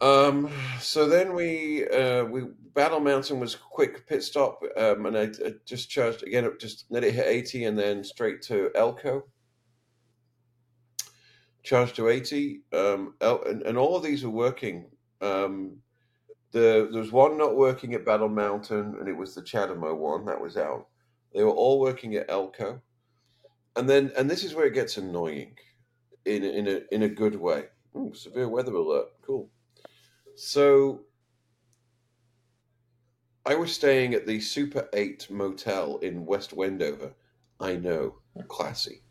Um, 0.00 0.50
so 0.80 1.08
then 1.08 1.34
we 1.34 1.86
uh, 1.88 2.24
we 2.24 2.48
Battle 2.74 2.98
Mountain 2.98 3.38
was 3.38 3.54
quick 3.54 4.08
pit 4.08 4.24
stop, 4.24 4.60
um, 4.76 5.06
and 5.06 5.16
I, 5.16 5.22
I 5.22 5.54
just 5.64 5.88
charged 5.88 6.24
again. 6.24 6.50
Just 6.58 6.86
let 6.90 7.04
it 7.04 7.14
hit 7.14 7.26
eighty, 7.28 7.64
and 7.64 7.78
then 7.78 8.02
straight 8.02 8.42
to 8.42 8.72
Elko. 8.74 9.24
Charged 11.62 11.94
to 11.96 12.08
eighty, 12.08 12.62
um, 12.72 13.14
El, 13.20 13.42
and, 13.44 13.62
and 13.62 13.78
all 13.78 13.96
of 13.96 14.02
these 14.02 14.24
were 14.24 14.30
working. 14.30 14.90
Um, 15.20 15.78
the 16.52 16.88
there 16.90 17.00
was 17.00 17.12
one 17.12 17.36
not 17.36 17.56
working 17.56 17.94
at 17.94 18.04
Battle 18.04 18.28
Mountain, 18.28 18.96
and 18.98 19.08
it 19.08 19.16
was 19.16 19.34
the 19.34 19.42
CHAdeMO 19.42 19.96
one 19.96 20.24
that 20.26 20.40
was 20.40 20.56
out. 20.56 20.88
They 21.34 21.42
were 21.42 21.50
all 21.50 21.80
working 21.80 22.14
at 22.16 22.30
Elko, 22.30 22.80
and 23.76 23.88
then 23.88 24.12
and 24.16 24.30
this 24.30 24.44
is 24.44 24.54
where 24.54 24.66
it 24.66 24.74
gets 24.74 24.96
annoying, 24.96 25.56
in 26.24 26.44
in 26.44 26.66
a 26.68 26.82
in 26.94 27.02
a 27.02 27.08
good 27.08 27.36
way. 27.36 27.64
Ooh, 27.96 28.12
severe 28.14 28.48
weather 28.48 28.74
alert, 28.74 29.08
cool. 29.22 29.50
So 30.34 31.02
I 33.46 33.54
was 33.54 33.72
staying 33.72 34.14
at 34.14 34.26
the 34.26 34.40
Super 34.40 34.88
8 34.92 35.30
Motel 35.30 35.98
in 35.98 36.26
West 36.26 36.52
Wendover. 36.52 37.14
I 37.60 37.76
know, 37.76 38.16
classy. 38.48 39.02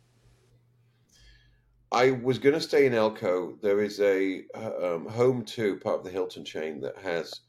I 1.92 2.10
was 2.10 2.38
going 2.38 2.54
to 2.54 2.60
stay 2.60 2.86
in 2.86 2.94
Elko. 2.94 3.58
There 3.62 3.80
is 3.80 4.00
a 4.00 4.44
uh, 4.54 4.94
um, 4.94 5.06
Home 5.06 5.44
2, 5.44 5.76
part 5.76 5.98
of 5.98 6.04
the 6.04 6.10
Hilton 6.10 6.44
chain, 6.44 6.80
that 6.80 6.98
has 6.98 7.42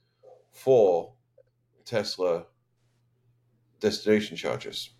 four 0.52 1.14
Tesla 1.86 2.46
destination 3.80 4.38
chargers. 4.38 4.92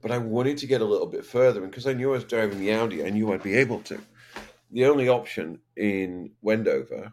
But 0.00 0.12
I 0.12 0.18
wanted 0.18 0.56
to 0.58 0.66
get 0.66 0.80
a 0.80 0.86
little 0.86 1.06
bit 1.06 1.26
further, 1.26 1.62
and 1.62 1.70
because 1.70 1.86
I 1.86 1.92
knew 1.92 2.10
I 2.10 2.14
was 2.14 2.24
driving 2.24 2.58
the 2.58 2.72
Audi, 2.72 3.04
I 3.04 3.10
knew 3.10 3.32
I'd 3.32 3.42
be 3.42 3.54
able 3.54 3.80
to. 3.82 4.00
The 4.70 4.86
only 4.86 5.08
option 5.08 5.58
in 5.76 6.30
Wendover 6.40 7.12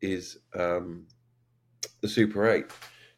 is 0.00 0.38
um, 0.54 1.06
the 2.02 2.08
Super 2.08 2.48
8. 2.48 2.66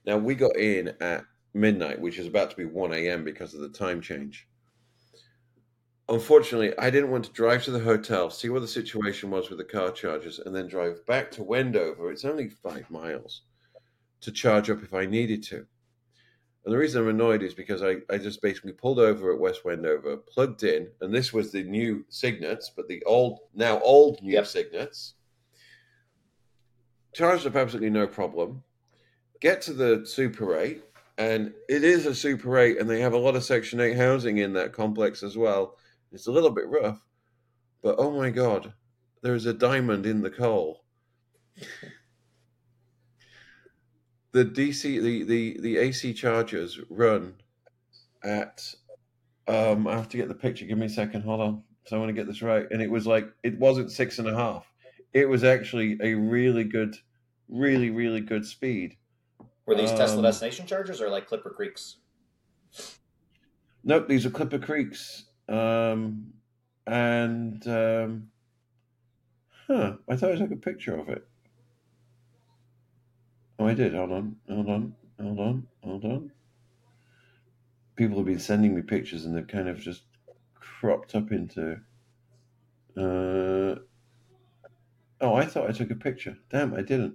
Now, 0.06 0.16
we 0.16 0.34
got 0.34 0.56
in 0.56 0.94
at 1.00 1.24
midnight, 1.52 2.00
which 2.00 2.18
is 2.18 2.26
about 2.26 2.50
to 2.50 2.56
be 2.56 2.64
1 2.64 2.94
a.m. 2.94 3.22
because 3.22 3.52
of 3.52 3.60
the 3.60 3.68
time 3.68 4.00
change. 4.00 4.48
Unfortunately, 6.08 6.76
I 6.78 6.90
didn't 6.90 7.10
want 7.10 7.24
to 7.24 7.32
drive 7.32 7.64
to 7.64 7.70
the 7.70 7.78
hotel, 7.80 8.28
see 8.28 8.48
what 8.48 8.60
the 8.60 8.68
situation 8.68 9.30
was 9.30 9.48
with 9.48 9.58
the 9.58 9.64
car 9.64 9.90
chargers, 9.90 10.40
and 10.40 10.54
then 10.54 10.66
drive 10.66 11.04
back 11.06 11.30
to 11.32 11.42
Wendover. 11.44 12.10
It's 12.10 12.24
only 12.24 12.48
five 12.48 12.90
miles 12.90 13.42
to 14.20 14.32
charge 14.32 14.68
up 14.68 14.82
if 14.82 14.94
I 14.94 15.06
needed 15.06 15.42
to. 15.44 15.66
And 16.64 16.72
the 16.72 16.78
reason 16.78 17.02
I'm 17.02 17.08
annoyed 17.08 17.42
is 17.42 17.54
because 17.54 17.82
I, 17.82 17.96
I 18.08 18.18
just 18.18 18.40
basically 18.40 18.72
pulled 18.72 19.00
over 19.00 19.32
at 19.32 19.40
West 19.40 19.64
Wendover, 19.64 20.16
plugged 20.16 20.62
in, 20.62 20.88
and 21.00 21.12
this 21.12 21.32
was 21.32 21.50
the 21.50 21.64
new 21.64 22.04
Signets, 22.08 22.70
but 22.74 22.86
the 22.88 23.02
old, 23.04 23.40
now 23.54 23.80
old 23.80 24.22
new 24.22 24.34
Yep. 24.34 24.46
Signets. 24.46 25.14
Charged 27.14 27.46
up 27.46 27.56
absolutely 27.56 27.90
no 27.90 28.06
problem. 28.06 28.62
Get 29.40 29.60
to 29.62 29.72
the 29.72 30.06
Super 30.06 30.56
8, 30.56 30.82
and 31.18 31.52
it 31.68 31.82
is 31.82 32.06
a 32.06 32.14
Super 32.14 32.58
8, 32.58 32.78
and 32.78 32.88
they 32.88 33.00
have 33.00 33.12
a 33.12 33.18
lot 33.18 33.34
of 33.34 33.42
Section 33.44 33.80
8 33.80 33.96
housing 33.96 34.38
in 34.38 34.52
that 34.52 34.72
complex 34.72 35.22
as 35.22 35.36
well. 35.36 35.76
It's 36.12 36.26
a 36.26 36.32
little 36.32 36.50
bit 36.50 36.68
rough, 36.68 37.00
but 37.82 37.96
oh 37.98 38.10
my 38.10 38.30
god, 38.30 38.72
there's 39.22 39.46
a 39.46 39.54
diamond 39.54 40.06
in 40.06 40.20
the 40.20 40.30
coal. 40.30 40.84
The 44.32 44.44
DC, 44.44 44.82
the, 45.02 45.24
the, 45.24 45.60
the 45.60 45.76
AC 45.78 46.14
chargers 46.14 46.80
run 46.88 47.34
at, 48.24 48.62
um, 49.46 49.86
I 49.86 49.94
have 49.94 50.08
to 50.10 50.16
get 50.16 50.28
the 50.28 50.34
picture. 50.34 50.64
Give 50.64 50.78
me 50.78 50.86
a 50.86 50.90
second. 50.90 51.22
Hold 51.22 51.40
on. 51.40 51.62
So 51.84 51.96
I 51.96 51.98
want 51.98 52.08
to 52.08 52.14
get 52.14 52.26
this 52.26 52.40
right. 52.40 52.66
And 52.70 52.80
it 52.80 52.90
was 52.90 53.06
like, 53.06 53.28
it 53.42 53.58
wasn't 53.58 53.90
six 53.92 54.18
and 54.18 54.28
a 54.28 54.34
half. 54.34 54.66
It 55.12 55.28
was 55.28 55.44
actually 55.44 55.98
a 56.02 56.14
really 56.14 56.64
good, 56.64 56.96
really, 57.48 57.90
really 57.90 58.20
good 58.20 58.46
speed. 58.46 58.96
Were 59.66 59.74
these 59.74 59.90
Tesla 59.90 60.18
Um, 60.18 60.22
destination 60.22 60.66
chargers 60.66 61.00
or 61.00 61.10
like 61.10 61.26
Clipper 61.26 61.50
Creeks? 61.50 61.96
Nope, 63.84 64.08
these 64.08 64.24
are 64.24 64.30
Clipper 64.30 64.58
Creeks. 64.58 65.26
Um, 65.48 66.32
and 66.86 67.66
um, 67.68 68.28
huh, 69.66 69.94
I 70.08 70.16
thought 70.16 70.32
I 70.32 70.36
took 70.36 70.52
a 70.52 70.56
picture 70.56 70.96
of 70.96 71.08
it. 71.08 71.26
Oh, 73.58 73.66
I 73.66 73.74
did. 73.74 73.94
Hold 73.94 74.12
on, 74.12 74.36
hold 74.48 74.68
on, 74.68 74.94
hold 75.20 75.38
on, 75.38 75.66
hold 75.82 76.04
on. 76.04 76.32
People 77.96 78.16
have 78.18 78.26
been 78.26 78.38
sending 78.38 78.74
me 78.74 78.82
pictures, 78.82 79.24
and 79.24 79.36
they've 79.36 79.46
kind 79.46 79.68
of 79.68 79.78
just 79.78 80.02
cropped 80.54 81.14
up 81.14 81.30
into. 81.30 81.78
Uh, 82.96 83.76
oh, 85.20 85.34
I 85.34 85.44
thought 85.44 85.68
I 85.68 85.72
took 85.72 85.90
a 85.90 85.96
picture. 85.96 86.36
Damn, 86.50 86.74
I 86.74 86.82
didn't. 86.82 87.14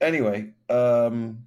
Anyway, 0.00 0.52
um, 0.68 1.46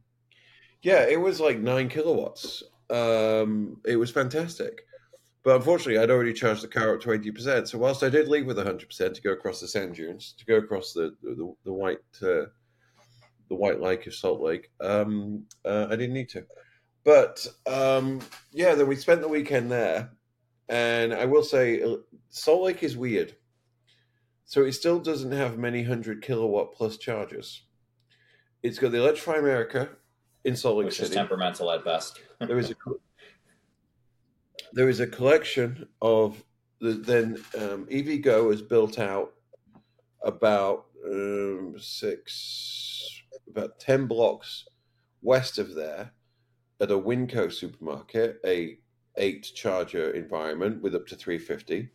yeah, 0.82 1.06
it 1.08 1.20
was 1.20 1.40
like 1.40 1.60
nine 1.60 1.90
kilowatts. 1.90 2.64
Um, 2.90 3.82
it 3.86 3.96
was 3.96 4.12
fantastic. 4.12 4.86
But 5.44 5.58
unfortunately, 5.58 6.02
I'd 6.02 6.10
already 6.10 6.34
charged 6.34 6.64
the 6.64 6.70
car 6.70 6.96
up 6.96 7.02
to 7.02 7.12
eighty 7.12 7.32
percent. 7.32 7.68
So 7.68 7.78
whilst 7.78 8.02
I 8.02 8.10
did 8.10 8.30
leave 8.30 8.46
with 8.46 8.58
hundred 8.58 8.88
percent 8.88 9.16
to 9.16 9.22
go 9.22 9.32
across 9.32 9.60
the 9.60 9.68
sand 9.68 9.96
dunes, 9.96 10.34
to 10.38 10.46
go 10.46 10.56
across 10.56 10.94
the 10.94 11.16
the, 11.22 11.54
the 11.66 11.74
white 11.74 11.98
uh, 12.22 12.46
the 13.50 13.56
white 13.56 13.82
lake 13.82 14.08
of 14.08 14.16
Salt 14.16 14.42
Lake, 14.42 14.72
um, 14.80 15.46
uh, 15.66 15.88
I 15.90 15.96
didn't 15.98 16.14
need 16.14 16.30
to. 16.30 16.46
But 17.04 17.46
um, 17.68 18.22
yeah, 18.52 18.76
then 18.76 18.88
we 18.88 18.96
spent 18.96 19.22
the 19.22 19.28
weekend 19.28 19.70
there, 19.70 20.12
and 20.70 21.14
I 21.14 21.26
will 21.26 21.44
say 21.44 21.82
uh, 21.82 21.98
Salt 22.30 22.64
Lake 22.64 22.82
is 22.82 22.96
weird. 22.96 23.36
So 24.46 24.64
it 24.64 24.74
still 24.74 25.00
doesn't 25.00 25.32
have 25.32 25.58
many 25.58 25.84
hundred 25.84 26.22
kilowatt 26.22 26.74
plus 26.74 26.98
chargers. 26.98 27.64
It's 28.62 28.80
got 28.80 28.92
the 28.92 29.00
Electrify 29.00 29.38
America 29.38 29.90
in 30.46 30.56
Salt 30.56 30.78
Lake 30.78 30.86
Which 30.86 31.02
is 31.02 31.10
temperamental 31.10 31.70
at 31.72 31.84
best. 31.84 32.22
there 32.40 32.58
is 32.58 32.72
a 32.72 32.76
there 34.74 34.90
is 34.90 35.00
a 35.00 35.08
collection 35.08 35.88
of 36.02 36.44
the, 36.82 36.94
then 36.94 37.38
um, 37.58 37.86
EVgo 37.86 38.50
has 38.52 38.62
built 38.62 39.00
out 39.00 39.34
about 40.24 40.86
um, 41.06 41.76
six 41.78 43.22
about 43.50 43.80
ten 43.80 44.08
blocks 44.08 44.66
west 45.22 45.60
of 45.60 45.76
there 45.76 46.12
at 46.82 46.92
a 46.92 46.98
Winco 46.98 47.54
supermarket, 47.54 48.40
a 48.46 48.80
eight 49.18 49.52
charger 49.54 50.10
environment 50.12 50.82
with 50.82 50.96
up 50.96 51.06
to 51.08 51.16
three 51.16 51.38
fifty. 51.38 51.90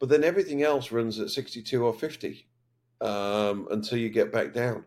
But 0.00 0.08
then 0.08 0.24
everything 0.24 0.62
else 0.62 0.90
runs 0.90 1.20
at 1.20 1.30
sixty 1.30 1.62
two 1.62 1.84
or 1.84 1.92
fifty 1.92 2.48
um, 3.00 3.68
until 3.70 3.98
you 3.98 4.08
get 4.08 4.32
back 4.32 4.54
down. 4.54 4.84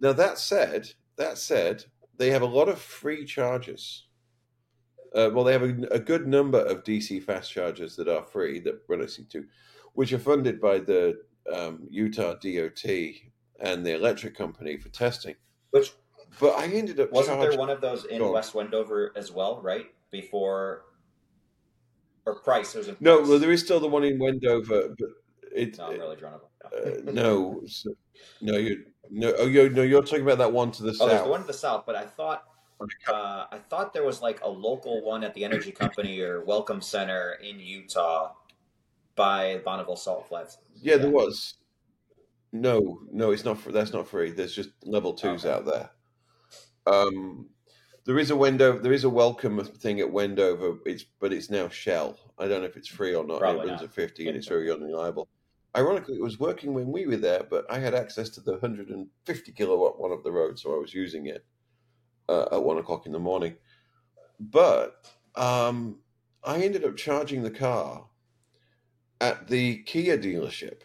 Now 0.00 0.12
that 0.12 0.38
said, 0.38 0.88
that 1.16 1.38
said, 1.38 1.84
they 2.16 2.30
have 2.30 2.42
a 2.42 2.46
lot 2.46 2.68
of 2.68 2.80
free 2.80 3.24
chargers. 3.24 4.03
Uh, 5.14 5.30
well, 5.32 5.44
they 5.44 5.52
have 5.52 5.62
a, 5.62 5.74
a 5.92 5.98
good 5.98 6.26
number 6.26 6.60
of 6.60 6.82
DC 6.82 7.22
fast 7.22 7.50
chargers 7.52 7.94
that 7.96 8.08
are 8.08 8.24
free 8.24 8.58
that 8.60 8.80
run 8.88 9.00
at 9.00 9.08
C2, 9.08 9.44
which 9.92 10.12
are 10.12 10.18
funded 10.18 10.60
by 10.60 10.78
the 10.78 11.20
um, 11.54 11.86
Utah 11.88 12.34
DOT 12.34 12.84
and 13.60 13.86
the 13.86 13.94
electric 13.94 14.36
company 14.36 14.76
for 14.76 14.88
testing. 14.88 15.36
Which 15.70 15.92
But 16.40 16.58
I 16.58 16.66
ended 16.66 16.98
up 16.98 17.12
wasn't 17.12 17.40
there 17.40 17.56
one 17.56 17.70
of 17.70 17.80
those 17.80 18.04
in. 18.06 18.26
West 18.28 18.54
Wendover 18.54 19.12
as 19.16 19.30
well, 19.30 19.60
right? 19.62 19.86
Before 20.10 20.82
or 22.26 22.36
Price? 22.36 22.74
Was 22.74 22.88
in 22.88 22.96
No, 23.00 23.20
well, 23.20 23.38
there 23.38 23.52
is 23.52 23.60
still 23.62 23.80
the 23.80 23.88
one 23.88 24.04
in 24.04 24.18
Wendover, 24.18 24.94
but 24.98 25.08
it, 25.54 25.78
no, 25.78 25.86
I'm 25.86 25.98
really 25.98 26.16
drawn 26.16 26.34
up. 26.34 26.50
uh, 26.64 26.90
no, 27.12 27.62
so- 27.66 27.94
no, 28.40 28.56
you 28.56 28.84
no, 29.10 29.34
oh, 29.38 29.46
you 29.46 29.68
no, 29.68 29.82
you're 29.82 30.02
talking 30.02 30.22
about 30.22 30.38
that 30.38 30.52
one 30.52 30.70
to 30.72 30.82
the 30.82 30.96
Oh, 30.98 31.06
there's 31.06 31.18
south. 31.18 31.24
the 31.26 31.30
one 31.30 31.40
to 31.42 31.46
the 31.46 31.52
south, 31.52 31.84
but 31.86 31.94
I 31.94 32.04
thought 32.06 32.44
uh, 33.08 33.46
I 33.50 33.58
thought 33.68 33.92
there 33.92 34.04
was 34.04 34.22
like 34.22 34.40
a 34.42 34.48
local 34.48 35.02
one 35.04 35.24
at 35.24 35.34
the 35.34 35.44
Energy 35.44 35.72
Company 35.72 36.20
or 36.20 36.44
Welcome 36.44 36.80
Center 36.80 37.38
in 37.42 37.58
Utah 37.58 38.32
by 39.16 39.60
Bonneville 39.64 39.96
Salt 39.96 40.28
Flats. 40.28 40.58
Yeah, 40.80 40.96
there 40.96 41.10
was. 41.10 41.54
No, 42.52 43.00
no, 43.12 43.32
it's 43.32 43.44
not. 43.44 43.58
For, 43.58 43.72
that's 43.72 43.92
not 43.92 44.08
free. 44.08 44.30
There's 44.30 44.54
just 44.54 44.70
level 44.84 45.14
twos 45.14 45.44
Okay. 45.44 45.54
out 45.54 45.64
there. 45.66 45.90
Um, 46.86 47.48
there 48.04 48.18
is 48.18 48.30
a 48.30 48.36
window. 48.36 48.78
There 48.78 48.92
is 48.92 49.04
a 49.04 49.10
welcome 49.10 49.64
thing 49.64 50.00
at 50.00 50.10
Wendover. 50.10 50.78
It's 50.86 51.04
but 51.20 51.32
it's 51.32 51.50
now 51.50 51.68
Shell. 51.68 52.18
I 52.38 52.46
don't 52.46 52.60
know 52.60 52.66
if 52.66 52.76
it's 52.76 52.88
free 52.88 53.14
or 53.14 53.24
not. 53.24 53.40
Probably 53.40 53.62
it 53.62 53.68
runs 53.70 53.80
not. 53.80 53.88
at 53.88 53.94
fifty, 53.94 54.28
and 54.28 54.36
it's 54.36 54.46
very 54.46 54.70
unreliable. 54.70 55.28
Ironically, 55.76 56.14
it 56.14 56.22
was 56.22 56.38
working 56.38 56.72
when 56.72 56.92
we 56.92 57.06
were 57.06 57.16
there, 57.16 57.42
but 57.50 57.64
I 57.68 57.80
had 57.80 57.94
access 57.94 58.28
to 58.30 58.40
the 58.40 58.52
150 58.52 59.52
kilowatt 59.52 59.98
one 59.98 60.12
up 60.12 60.22
the 60.22 60.30
road, 60.30 60.56
so 60.56 60.72
I 60.72 60.78
was 60.78 60.94
using 60.94 61.26
it 61.26 61.44
uh, 62.28 62.46
at 62.52 62.62
one 62.62 62.78
o'clock 62.78 63.06
in 63.06 63.12
the 63.12 63.18
morning. 63.18 63.54
But 64.40 65.04
um, 65.34 65.98
I 66.42 66.62
ended 66.62 66.84
up 66.84 66.96
charging 66.96 67.42
the 67.42 67.50
car 67.50 68.06
at 69.20 69.48
the 69.48 69.78
Kia 69.84 70.18
dealership. 70.18 70.82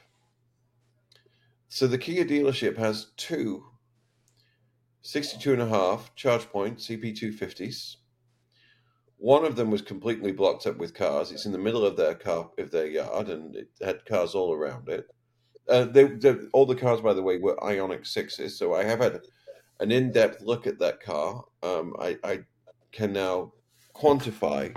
So 1.67 1.87
the 1.87 1.97
Kia 1.97 2.25
dealership 2.25 2.77
has 2.77 3.07
two 3.17 3.65
62 5.01 5.53
and 5.53 5.61
a 5.61 5.67
half 5.67 6.13
charge 6.15 6.49
point 6.49 6.77
CP250s. 6.77 7.95
One 9.17 9.45
of 9.45 9.55
them 9.55 9.71
was 9.71 9.81
completely 9.81 10.31
blocked 10.31 10.67
up 10.67 10.77
with 10.77 10.93
cars. 10.93 11.31
It's 11.31 11.45
in 11.45 11.51
the 11.51 11.57
middle 11.57 11.85
of 11.85 11.97
their 11.97 12.15
car 12.15 12.49
of 12.57 12.71
their 12.71 12.87
yard 12.87 13.29
and 13.29 13.55
it 13.55 13.69
had 13.81 14.05
cars 14.05 14.35
all 14.35 14.53
around 14.53 14.87
it. 14.89 15.07
Uh, 15.67 15.85
they, 15.85 16.05
they, 16.05 16.35
all 16.53 16.65
the 16.65 16.75
cars, 16.75 17.01
by 17.01 17.13
the 17.13 17.21
way, 17.21 17.37
were 17.37 17.55
Ioniq 17.57 18.05
sixes, 18.05 18.57
so 18.57 18.73
I 18.73 18.83
have 18.83 18.99
had 18.99 19.21
an 19.79 19.91
in-depth 19.91 20.41
look 20.41 20.67
at 20.67 20.79
that 20.79 21.01
car. 21.01 21.43
Um, 21.63 21.95
I, 21.99 22.17
I 22.23 22.39
can 22.91 23.13
now 23.13 23.53
quantify. 23.95 24.75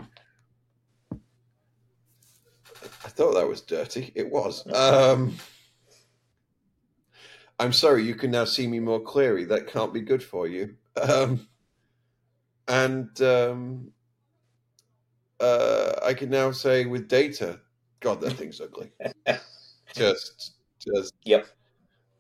I 2.82 3.09
thought 3.09 3.35
that 3.35 3.49
was 3.49 3.61
dirty. 3.61 4.12
It 4.14 4.30
was. 4.30 4.66
Um, 4.75 5.37
I'm 7.59 7.73
sorry. 7.73 8.02
You 8.02 8.16
can 8.16 8.32
now 8.32 8.44
see 8.44 8.66
me 8.66 8.80
more 8.80 9.00
clearly. 9.00 9.44
That 9.44 9.68
can't 9.68 9.94
be 9.94 10.00
good 10.00 10.23
for 10.23 10.49
you. 10.49 10.75
Um, 11.00 11.47
and 12.66 13.21
um, 13.23 13.92
uh, 15.38 15.92
I 16.02 16.14
can 16.14 16.30
now 16.30 16.50
say 16.50 16.87
with 16.87 17.09
data, 17.09 17.61
God, 18.00 18.21
that 18.21 18.32
thing's 18.32 18.61
ugly. 18.61 18.90
just, 19.94 20.54
just. 20.80 21.14
Yep. 21.25 21.47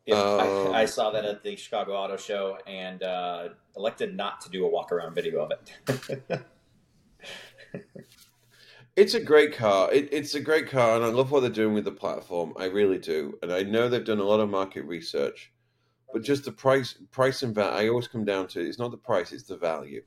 Yep. 0.06 0.16
Um, 0.16 0.74
I, 0.74 0.82
I, 0.82 0.84
saw 0.84 1.10
that 1.10 1.24
at 1.24 1.44
the 1.44 1.54
Chicago 1.54 1.92
Auto 1.92 2.16
Show 2.16 2.58
and 2.66 3.02
uh, 3.04 3.50
elected 3.76 4.16
not 4.16 4.40
to 4.40 4.50
do 4.50 4.64
a 4.64 4.68
walk 4.68 4.90
around 4.90 5.14
video 5.14 5.40
of 5.40 5.52
it. 5.52 6.44
it's 8.96 9.14
a 9.14 9.20
great 9.20 9.54
car. 9.54 9.92
It, 9.92 10.08
it's 10.10 10.34
a 10.34 10.40
great 10.40 10.68
car, 10.68 10.96
and 10.96 11.04
I 11.04 11.08
love 11.08 11.30
what 11.30 11.40
they're 11.40 11.50
doing 11.50 11.74
with 11.74 11.84
the 11.84 11.92
platform. 11.92 12.52
I 12.56 12.64
really 12.64 12.98
do, 12.98 13.38
and 13.42 13.52
I 13.52 13.62
know 13.62 13.88
they've 13.88 14.04
done 14.04 14.18
a 14.18 14.24
lot 14.24 14.40
of 14.40 14.50
market 14.50 14.84
research. 14.84 15.52
But 16.12 16.24
just 16.24 16.44
the 16.44 16.52
price, 16.52 16.94
price 17.10 17.42
and 17.42 17.54
value. 17.54 17.86
I 17.86 17.88
always 17.88 18.08
come 18.08 18.24
down 18.24 18.48
to 18.48 18.60
it's 18.60 18.78
not 18.78 18.90
the 18.90 18.98
price; 18.98 19.32
it's 19.32 19.44
the 19.44 19.56
value, 19.56 20.02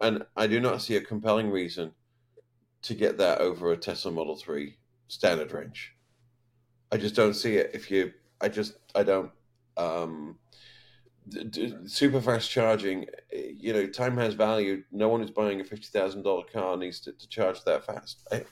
and 0.00 0.24
I 0.36 0.46
do 0.46 0.60
not 0.60 0.80
see 0.80 0.96
a 0.96 1.00
compelling 1.00 1.50
reason 1.50 1.92
to 2.82 2.94
get 2.94 3.18
that 3.18 3.40
over 3.40 3.72
a 3.72 3.76
Tesla 3.76 4.12
Model 4.12 4.36
3 4.36 4.76
standard 5.08 5.52
range. 5.52 5.94
I 6.92 6.96
just 6.96 7.14
don't 7.14 7.34
see 7.34 7.56
it. 7.56 7.70
If 7.74 7.90
you, 7.90 8.12
I 8.40 8.48
just, 8.48 8.74
I 8.94 9.02
don't. 9.02 9.30
Um, 9.76 10.38
d- 11.28 11.44
d- 11.44 11.74
super 11.86 12.20
fast 12.20 12.50
charging, 12.50 13.06
you 13.32 13.72
know, 13.72 13.86
time 13.86 14.16
has 14.16 14.34
value. 14.34 14.82
No 14.90 15.08
one 15.08 15.22
is 15.22 15.30
buying 15.30 15.60
a 15.60 15.64
fifty 15.64 15.86
thousand 15.86 16.22
dollar 16.22 16.44
car 16.44 16.76
needs 16.76 17.00
to, 17.00 17.12
to, 17.12 17.28
charge 17.28 17.62
that 17.64 17.84
fast, 17.84 18.26
right? 18.32 18.46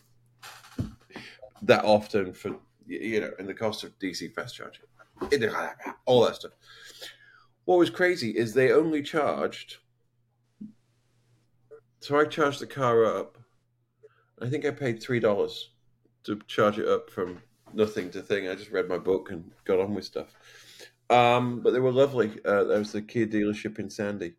that 1.62 1.84
often 1.84 2.32
for 2.32 2.56
you 2.86 3.20
know, 3.20 3.30
and 3.38 3.48
the 3.48 3.54
cost 3.54 3.82
of 3.82 3.98
DC 3.98 4.32
fast 4.34 4.54
charging, 4.54 4.84
all 6.04 6.24
that 6.24 6.36
stuff. 6.36 6.52
What 7.64 7.78
was 7.78 7.90
crazy 7.90 8.30
is 8.30 8.54
they 8.54 8.70
only 8.70 9.02
charged. 9.02 9.78
So 11.98 12.20
I 12.20 12.24
charged 12.26 12.60
the 12.60 12.66
car 12.68 13.04
up 13.04 13.38
I 14.40 14.48
think 14.48 14.64
I 14.66 14.70
paid 14.70 15.02
three 15.02 15.20
dollars 15.20 15.70
to 16.24 16.38
charge 16.46 16.78
it 16.78 16.88
up 16.88 17.10
from 17.10 17.42
nothing 17.76 18.10
to 18.10 18.22
thing. 18.22 18.48
I 18.48 18.54
just 18.54 18.70
read 18.70 18.88
my 18.88 18.98
book 18.98 19.30
and 19.30 19.50
got 19.64 19.80
on 19.80 19.94
with 19.94 20.04
stuff. 20.04 20.28
Um, 21.08 21.60
but 21.60 21.72
they 21.72 21.80
were 21.80 21.92
lovely. 21.92 22.32
Uh, 22.44 22.64
there 22.64 22.78
was 22.78 22.92
the 22.92 23.02
Kia 23.02 23.26
dealership 23.26 23.78
in 23.78 23.88
Sandy, 23.88 24.34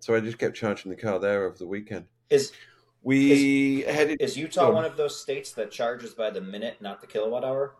so 0.00 0.14
I 0.14 0.20
just 0.20 0.38
kept 0.38 0.56
charging 0.56 0.90
the 0.90 0.96
car 0.96 1.18
there 1.18 1.44
over 1.44 1.56
the 1.56 1.66
weekend. 1.66 2.06
Is 2.30 2.52
we 3.02 3.84
is, 3.84 3.94
headed? 3.94 4.20
Is 4.20 4.36
Utah 4.36 4.72
one 4.72 4.84
of 4.84 4.96
those 4.96 5.20
states 5.20 5.52
that 5.52 5.70
charges 5.70 6.14
by 6.14 6.30
the 6.30 6.40
minute, 6.40 6.78
not 6.80 7.00
the 7.00 7.06
kilowatt 7.06 7.44
hour? 7.44 7.76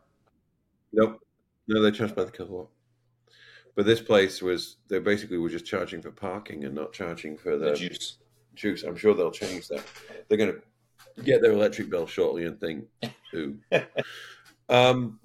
Nope. 0.93 1.21
No, 1.67 1.83
they 1.83 1.91
charge 1.91 2.15
by 2.15 2.25
the 2.25 2.31
kilowatt. 2.31 2.69
But 3.75 3.87
this 3.87 4.01
place 4.01 4.41
was 4.41 4.77
they 4.89 4.99
basically 4.99 5.39
were 5.39 5.49
just 5.49 5.67
charging 5.67 6.03
for 6.03 6.11
parking 6.11 6.65
and 6.65 6.75
not 6.75 6.93
charging 6.93 7.37
for 7.37 7.57
the, 7.57 7.71
the 7.71 7.77
juice. 7.77 8.19
Juice. 8.55 8.83
I'm 8.83 8.97
sure 8.97 9.15
they'll 9.15 9.31
change 9.31 9.69
that. 9.69 9.85
They're 10.29 10.39
going 10.39 10.55
to 10.55 11.23
get 11.23 11.43
their 11.43 11.53
electric 11.53 11.91
bill 11.91 12.07
shortly 12.07 12.45
and 12.45 12.59
think, 12.59 12.87
"Ooh." 13.35 13.59
Um, 14.69 15.19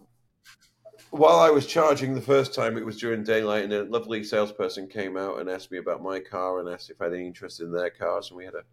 while 1.14 1.40
I 1.40 1.52
was 1.52 1.68
charging 1.68 2.16
the 2.16 2.22
first 2.22 2.56
time, 2.56 2.76
it 2.76 2.86
was 2.86 2.98
during 2.98 3.24
daylight, 3.24 3.66
and 3.66 3.74
a 3.74 3.84
lovely 3.84 4.24
salesperson 4.24 4.88
came 4.88 5.16
out 5.16 5.40
and 5.40 5.48
asked 5.50 5.72
me 5.72 5.78
about 5.78 6.02
my 6.02 6.20
car 6.20 6.60
and 6.60 6.68
asked 6.68 6.90
if 6.90 7.00
I 7.00 7.06
had 7.06 7.14
any 7.14 7.28
interest 7.28 7.62
in 7.62 7.72
their 7.72 7.92
cars, 7.92 8.30
and 8.30 8.38
we 8.38 8.46
had 8.46 8.56
a 8.56 8.64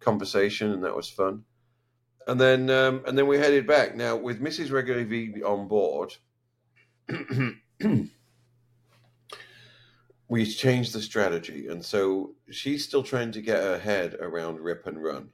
conversation, 0.00 0.72
and 0.72 0.82
that 0.84 0.96
was 0.96 1.10
fun. 1.10 1.44
And 2.26 2.40
then, 2.40 2.70
um, 2.70 3.02
and 3.06 3.16
then 3.16 3.26
we 3.26 3.38
headed 3.38 3.66
back. 3.66 3.94
Now, 3.94 4.16
with 4.16 4.40
Mrs. 4.40 4.72
Regular 4.72 5.04
V 5.04 5.42
on 5.42 5.68
board, 5.68 6.16
we 10.28 10.46
changed 10.46 10.94
the 10.94 11.02
strategy, 11.02 11.68
and 11.68 11.84
so 11.84 12.34
she's 12.50 12.84
still 12.84 13.02
trying 13.02 13.32
to 13.32 13.42
get 13.42 13.62
her 13.62 13.78
head 13.78 14.14
around 14.14 14.60
rip 14.60 14.86
and 14.86 15.02
run 15.02 15.28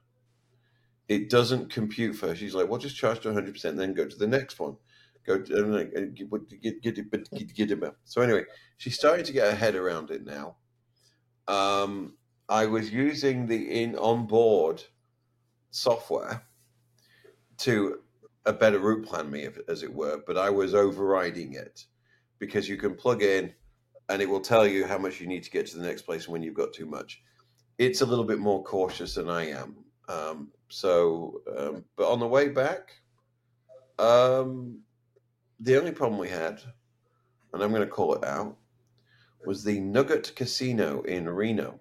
it 1.08 1.30
doesn't 1.30 1.70
compute 1.70 2.16
for 2.16 2.28
her. 2.28 2.36
She's 2.36 2.54
like, 2.54 2.68
well, 2.68 2.78
just 2.78 2.96
charge 2.96 3.20
to 3.20 3.28
100%, 3.28 3.76
then 3.76 3.94
go 3.94 4.06
to 4.06 4.16
the 4.16 4.26
next 4.26 4.58
one. 4.60 4.76
Go 5.26 5.40
to, 5.40 5.84
get, 5.84 6.82
get, 6.82 6.82
get, 6.82 7.30
get, 7.30 7.54
get 7.54 7.70
it 7.70 7.94
So 8.04 8.22
anyway, 8.22 8.44
she's 8.76 8.96
starting 8.96 9.24
to 9.24 9.32
get 9.32 9.50
her 9.50 9.56
head 9.56 9.76
around 9.76 10.10
it 10.10 10.24
now. 10.24 10.56
Um, 11.46 12.14
I 12.48 12.66
was 12.66 12.90
using 12.90 13.46
the 13.46 13.82
in 13.82 13.96
on 13.96 14.26
board 14.26 14.82
software 15.70 16.42
to 17.58 18.00
a 18.44 18.52
better 18.52 18.80
route 18.80 19.06
plan 19.06 19.30
me, 19.30 19.48
as 19.68 19.82
it 19.82 19.94
were, 19.94 20.20
but 20.26 20.36
I 20.36 20.50
was 20.50 20.74
overriding 20.74 21.54
it 21.54 21.86
because 22.38 22.68
you 22.68 22.76
can 22.76 22.94
plug 22.94 23.22
in 23.22 23.54
and 24.08 24.20
it 24.20 24.28
will 24.28 24.40
tell 24.40 24.66
you 24.66 24.84
how 24.86 24.98
much 24.98 25.20
you 25.20 25.26
need 25.26 25.44
to 25.44 25.50
get 25.50 25.66
to 25.68 25.78
the 25.78 25.86
next 25.86 26.02
place 26.02 26.28
when 26.28 26.42
you've 26.42 26.54
got 26.54 26.72
too 26.72 26.86
much. 26.86 27.22
It's 27.78 28.00
a 28.00 28.06
little 28.06 28.24
bit 28.24 28.40
more 28.40 28.62
cautious 28.64 29.14
than 29.14 29.30
I 29.30 29.50
am. 29.50 29.76
Um, 30.12 30.48
so, 30.68 31.42
um, 31.56 31.84
but 31.96 32.10
on 32.10 32.20
the 32.20 32.26
way 32.26 32.48
back, 32.48 32.92
um, 33.98 34.80
the 35.60 35.78
only 35.78 35.92
problem 35.92 36.18
we 36.18 36.28
had, 36.28 36.60
and 37.52 37.62
I'm 37.62 37.70
going 37.70 37.82
to 37.82 37.86
call 37.86 38.14
it 38.14 38.24
out, 38.24 38.56
was 39.44 39.64
the 39.64 39.80
Nugget 39.80 40.32
Casino 40.36 41.02
in 41.02 41.28
Reno. 41.28 41.78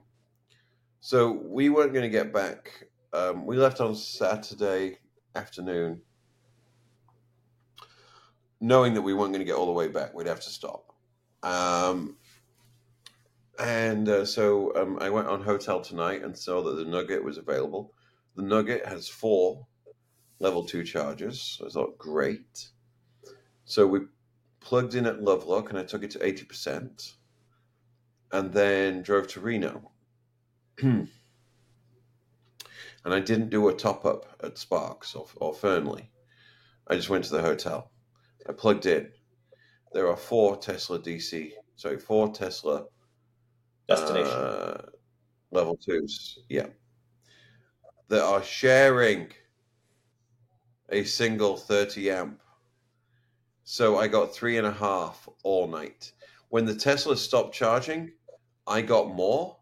So 1.00 1.32
we 1.32 1.70
weren't 1.70 1.94
going 1.94 2.04
to 2.04 2.10
get 2.10 2.34
back. 2.34 2.88
Um, 3.14 3.46
we 3.46 3.58
left 3.58 3.82
on 3.82 3.96
Saturday 3.96 4.98
afternoon, 5.36 6.02
knowing 8.60 8.94
that 8.94 9.02
we 9.02 9.14
weren't 9.14 9.34
going 9.34 9.46
to 9.46 9.52
get 9.52 9.56
all 9.56 9.66
the 9.66 9.72
way 9.72 9.88
back. 9.88 10.14
We'd 10.14 10.28
have 10.28 10.42
to 10.42 10.50
stop. 10.50 10.94
Um, 11.44 12.18
and 13.60 14.08
uh, 14.08 14.26
so 14.26 14.74
um, 14.76 14.98
I 15.02 15.10
went 15.10 15.28
on 15.28 15.42
Hotel 15.42 15.82
Tonight 15.82 16.24
and 16.24 16.38
saw 16.38 16.62
that 16.64 16.76
the 16.76 16.86
Nugget 16.86 17.24
was 17.24 17.38
available. 17.38 17.94
The 18.36 18.44
Nugget 18.44 18.86
has 18.86 19.10
four 19.10 19.68
level 20.40 20.64
two 20.64 20.84
chargers. 20.84 21.58
So 21.60 21.68
I 21.68 21.70
thought, 21.70 21.98
great. 21.98 22.70
So 23.66 23.86
we 23.86 24.00
plugged 24.60 24.96
in 24.96 25.06
at 25.06 25.22
Lovelock 25.22 25.70
and 25.70 25.80
I 25.80 25.84
took 25.84 26.04
it 26.04 26.12
to 26.12 26.20
80% 26.20 27.14
and 28.32 28.54
then 28.54 29.02
drove 29.02 29.28
to 29.30 29.40
Reno. 29.40 29.92
and 30.82 31.10
I 33.06 33.20
didn't 33.20 33.50
do 33.50 33.68
a 33.70 33.74
top 33.74 34.06
up 34.06 34.26
at 34.44 34.58
Sparks 34.58 35.16
or, 35.16 35.28
or 35.36 35.54
Fernley. 35.54 36.10
I 36.88 36.96
just 36.96 37.10
went 37.10 37.26
to 37.26 37.34
the 37.34 37.42
hotel. 37.42 37.92
I 38.48 38.54
plugged 38.54 38.86
in. 38.86 39.12
There 39.94 40.08
are 40.08 40.18
four 40.18 40.58
Tesla 40.58 41.00
DC, 41.00 41.52
sorry, 41.76 42.00
four 42.00 42.32
Tesla 42.32 42.86
destination 43.88 44.34
uh, 44.34 44.86
level 45.52 45.78
twos. 45.78 46.40
Yeah 46.50 46.68
that 48.12 48.22
are 48.22 48.44
sharing 48.44 49.30
a 50.90 51.02
single 51.06 51.56
30 51.56 52.12
amp. 52.12 52.42
So 53.64 53.98
I 53.98 54.10
got 54.10 54.34
three 54.34 54.58
and 54.58 54.68
a 54.68 54.72
half 54.72 55.30
all 55.44 55.66
night. 55.66 56.12
When 56.50 56.66
the 56.66 56.76
Tesla 56.76 57.16
stopped 57.16 57.56
charging, 57.56 58.12
I 58.68 58.82
got 58.82 59.16
more, 59.16 59.56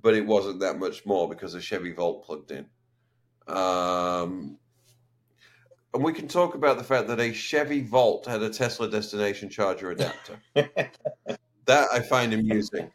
but 0.00 0.14
it 0.14 0.24
wasn't 0.24 0.60
that 0.60 0.78
much 0.78 1.04
more 1.04 1.28
because 1.28 1.54
the 1.54 1.60
Chevy 1.60 1.90
Volt 1.90 2.24
plugged 2.24 2.52
in. 2.52 2.66
Um, 3.48 4.58
and 5.92 6.04
we 6.04 6.12
can 6.12 6.28
talk 6.28 6.54
about 6.54 6.78
the 6.78 6.84
fact 6.84 7.08
that 7.08 7.18
a 7.18 7.32
Chevy 7.32 7.82
Volt 7.82 8.26
had 8.26 8.42
a 8.42 8.48
Tesla 8.48 8.88
destination 8.88 9.50
charger 9.50 9.90
adapter. 9.90 10.38
that 10.54 11.88
I 11.92 11.98
find 11.98 12.32
amusing. 12.32 12.92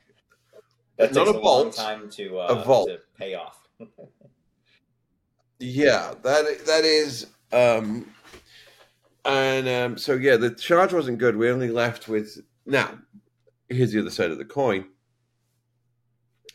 That 0.95 1.13
Not 1.13 1.27
a, 1.27 1.31
a 1.31 1.41
Volt, 1.41 1.75
time 1.75 2.09
to, 2.11 2.39
uh, 2.39 2.47
a 2.47 2.63
Volt. 2.63 2.87
to 2.87 2.99
pay 3.17 3.35
off. 3.35 3.67
Yeah, 5.59 6.13
that 6.23 6.65
that 6.65 6.85
is. 6.85 7.27
Um, 7.51 8.13
and 9.25 9.67
um, 9.67 9.97
so 9.97 10.13
yeah, 10.13 10.37
the 10.37 10.51
charge 10.51 10.93
wasn't 10.93 11.17
good. 11.17 11.35
We 11.35 11.49
only 11.49 11.69
left 11.69 12.07
with 12.07 12.39
now. 12.65 12.99
Here's 13.69 13.91
the 13.91 13.99
other 13.99 14.09
side 14.09 14.31
of 14.31 14.37
the 14.37 14.45
coin. 14.45 14.85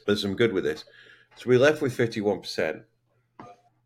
There's 0.06 0.22
some 0.22 0.34
good 0.34 0.52
with 0.52 0.64
this. 0.64 0.84
So 1.36 1.48
we 1.48 1.58
left 1.58 1.82
with 1.82 1.94
fifty-one 1.94 2.40
percent. 2.40 2.82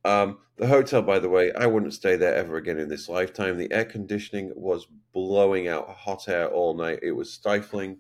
Um, 0.05 0.39
the 0.57 0.67
hotel, 0.67 1.03
by 1.03 1.19
the 1.19 1.29
way, 1.29 1.53
I 1.53 1.67
wouldn't 1.67 1.95
stay 1.95 2.17
there 2.17 2.35
ever 2.35 2.57
again 2.57 2.79
in 2.79 2.89
this 2.89 3.09
lifetime. 3.09 3.59
The 3.59 3.73
air 3.73 3.85
conditioning 3.85 4.53
was 4.55 4.87
blowing 5.13 5.69
out 5.69 5.89
hot 5.89 6.29
air 6.29 6.49
all 6.49 6.75
night. 6.75 7.01
It 7.03 7.13
was 7.13 7.33
stifling 7.33 7.99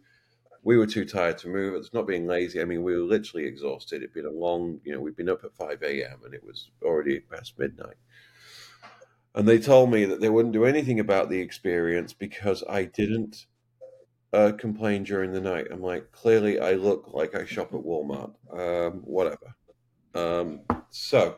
we 0.66 0.76
were 0.76 0.86
too 0.86 1.04
tired 1.04 1.38
to 1.38 1.48
move. 1.48 1.74
It's 1.74 1.94
not 1.94 2.08
being 2.08 2.26
lazy. 2.26 2.60
I 2.60 2.64
mean, 2.64 2.82
we 2.82 2.92
were 2.92 3.06
literally 3.06 3.46
exhausted. 3.46 4.02
It'd 4.02 4.12
been 4.12 4.26
a 4.26 4.30
long, 4.30 4.80
you 4.82 4.92
know, 4.92 4.98
we'd 4.98 5.14
been 5.14 5.28
up 5.28 5.44
at 5.44 5.54
5 5.54 5.80
a.m. 5.84 6.18
and 6.24 6.34
it 6.34 6.42
was 6.42 6.70
already 6.82 7.20
past 7.20 7.56
midnight. 7.56 7.94
and 9.36 9.46
they 9.46 9.60
told 9.60 9.92
me 9.92 10.04
that 10.06 10.20
they 10.20 10.28
wouldn't 10.28 10.52
do 10.52 10.64
anything 10.64 10.98
about 10.98 11.30
the 11.30 11.38
experience 11.38 12.12
because 12.12 12.64
I 12.68 12.82
didn't 12.82 13.46
uh, 14.32 14.52
complain 14.58 15.04
during 15.04 15.32
the 15.32 15.40
night. 15.40 15.68
I'm 15.70 15.82
like, 15.82 16.10
clearly, 16.10 16.58
I 16.58 16.72
look 16.72 17.10
like 17.12 17.36
I 17.36 17.46
shop 17.46 17.72
at 17.72 17.80
Walmart. 17.80 18.34
Um, 18.52 19.02
whatever. 19.04 19.54
Um, 20.16 20.62
so 20.90 21.36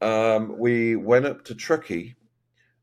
um, 0.00 0.56
we 0.60 0.94
went 0.94 1.26
up 1.26 1.44
to 1.46 1.56
Truckee 1.56 2.14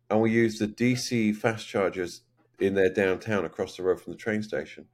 and 0.09 0.19
we 0.19 0.31
used 0.31 0.59
the 0.59 0.67
DC 0.67 1.33
fast 1.33 1.65
chargers 1.65 2.23
in 2.59 2.73
their 2.73 2.89
downtown 2.89 3.45
across 3.45 3.77
the 3.77 3.83
road 3.83 4.01
from 4.01 4.11
the 4.11 4.19
train 4.19 4.43
station. 4.43 4.85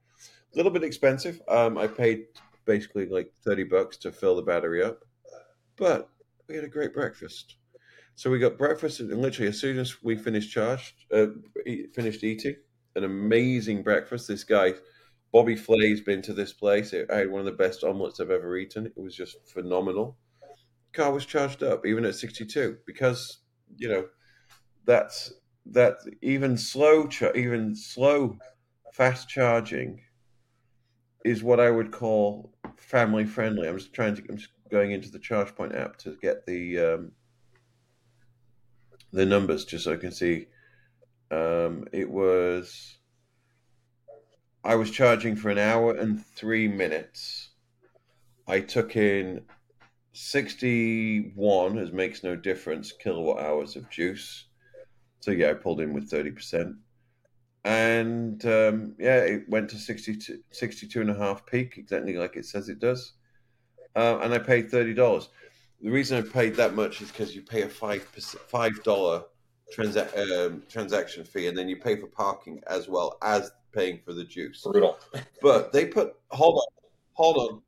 A 0.54 0.56
little 0.56 0.72
bit 0.72 0.84
expensive. 0.84 1.42
Um, 1.48 1.76
I 1.76 1.88
paid 1.88 2.26
basically 2.64 3.06
like 3.06 3.32
30 3.44 3.64
bucks 3.64 3.96
to 3.98 4.12
fill 4.12 4.36
the 4.36 4.42
battery 4.42 4.82
up, 4.82 5.04
but 5.76 6.08
we 6.48 6.54
had 6.54 6.64
a 6.64 6.68
great 6.68 6.94
breakfast. 6.94 7.56
So 8.14 8.30
we 8.30 8.38
got 8.38 8.58
breakfast, 8.58 9.00
and 9.00 9.20
literally 9.20 9.48
as 9.48 9.60
soon 9.60 9.78
as 9.78 10.02
we 10.02 10.16
finished 10.16 10.52
charged, 10.52 10.94
uh, 11.12 11.26
finished 11.94 12.22
eating, 12.22 12.56
an 12.94 13.04
amazing 13.04 13.82
breakfast. 13.82 14.28
This 14.28 14.44
guy, 14.44 14.74
Bobby 15.32 15.56
Flay's 15.56 16.00
been 16.00 16.22
to 16.22 16.32
this 16.32 16.52
place. 16.52 16.94
I 16.94 17.16
had 17.16 17.30
one 17.30 17.40
of 17.40 17.46
the 17.46 17.52
best 17.52 17.82
omelets 17.82 18.20
I've 18.20 18.30
ever 18.30 18.56
eaten. 18.56 18.86
It 18.86 18.96
was 18.96 19.16
just 19.16 19.48
phenomenal. 19.48 20.16
Car 20.92 21.12
was 21.12 21.26
charged 21.26 21.64
up 21.64 21.84
even 21.84 22.04
at 22.04 22.14
62 22.14 22.78
because 22.86 23.40
you 23.76 23.88
know 23.88 24.08
that's 24.84 25.32
that 25.66 25.96
even 26.22 26.56
slow 26.56 27.08
even 27.34 27.74
slow 27.74 28.38
fast 28.92 29.28
charging 29.28 30.03
is 31.24 31.42
what 31.42 31.58
I 31.58 31.70
would 31.70 31.90
call 31.90 32.52
family 32.76 33.24
friendly. 33.24 33.66
I'm 33.66 33.78
just 33.78 33.92
trying 33.92 34.14
to 34.16 34.22
I'm 34.28 34.36
just 34.36 34.50
going 34.70 34.92
into 34.92 35.10
the 35.10 35.18
ChargePoint 35.18 35.78
app 35.78 35.96
to 35.98 36.16
get 36.20 36.46
the 36.46 36.78
um, 36.78 37.12
the 39.12 39.24
numbers 39.24 39.64
just 39.64 39.84
so 39.84 39.94
I 39.94 39.96
can 39.96 40.12
see. 40.12 40.46
Um, 41.30 41.88
it 41.92 42.08
was 42.08 42.98
I 44.62 44.76
was 44.76 44.90
charging 44.90 45.36
for 45.36 45.50
an 45.50 45.58
hour 45.58 45.94
and 45.94 46.24
three 46.24 46.68
minutes. 46.68 47.50
I 48.46 48.60
took 48.60 48.96
in 48.96 49.42
61, 50.12 51.78
as 51.78 51.92
makes 51.92 52.22
no 52.22 52.36
difference, 52.36 52.92
kilowatt 52.92 53.42
hours 53.42 53.74
of 53.76 53.90
juice. 53.90 54.46
So 55.20 55.30
yeah, 55.30 55.50
I 55.50 55.54
pulled 55.54 55.80
in 55.80 55.92
with 55.92 56.10
30%. 56.10 56.76
And 57.64 58.44
um, 58.44 58.94
yeah, 58.98 59.18
it 59.20 59.48
went 59.48 59.70
to 59.70 59.76
62, 59.76 60.40
62 60.50 61.00
and 61.00 61.10
a 61.10 61.14
half 61.14 61.46
peak, 61.46 61.78
exactly 61.78 62.16
like 62.16 62.36
it 62.36 62.44
says 62.44 62.68
it 62.68 62.78
does. 62.78 63.14
Uh, 63.96 64.18
and 64.22 64.34
I 64.34 64.38
paid 64.38 64.70
$30. 64.70 65.28
The 65.80 65.90
reason 65.90 66.18
I 66.18 66.22
paid 66.28 66.56
that 66.56 66.74
much 66.74 67.00
is 67.00 67.10
because 67.10 67.34
you 67.34 67.42
pay 67.42 67.62
a 67.62 67.68
five 67.68 68.02
five 68.48 68.82
dollar 68.84 69.24
transa- 69.76 70.46
um, 70.46 70.62
transaction 70.68 71.24
fee, 71.24 71.46
and 71.46 71.56
then 71.56 71.68
you 71.68 71.76
pay 71.76 71.96
for 71.96 72.06
parking 72.06 72.62
as 72.66 72.88
well 72.88 73.18
as 73.22 73.50
paying 73.72 74.00
for 74.04 74.14
the 74.14 74.24
juice. 74.24 74.62
Brutal. 74.62 74.98
but 75.42 75.72
they 75.72 75.86
put 75.86 76.14
hold 76.30 76.56
on, 76.56 76.88
hold 77.12 77.36
on. 77.36 77.62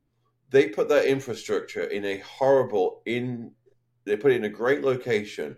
They 0.49 0.69
put 0.69 0.89
that 0.89 1.05
infrastructure 1.05 1.83
in 1.83 2.05
a 2.05 2.17
horrible 2.19 3.01
in. 3.05 3.51
They 4.05 4.15
put 4.15 4.31
it 4.31 4.35
in 4.35 4.45
a 4.45 4.49
great 4.49 4.83
location, 4.83 5.57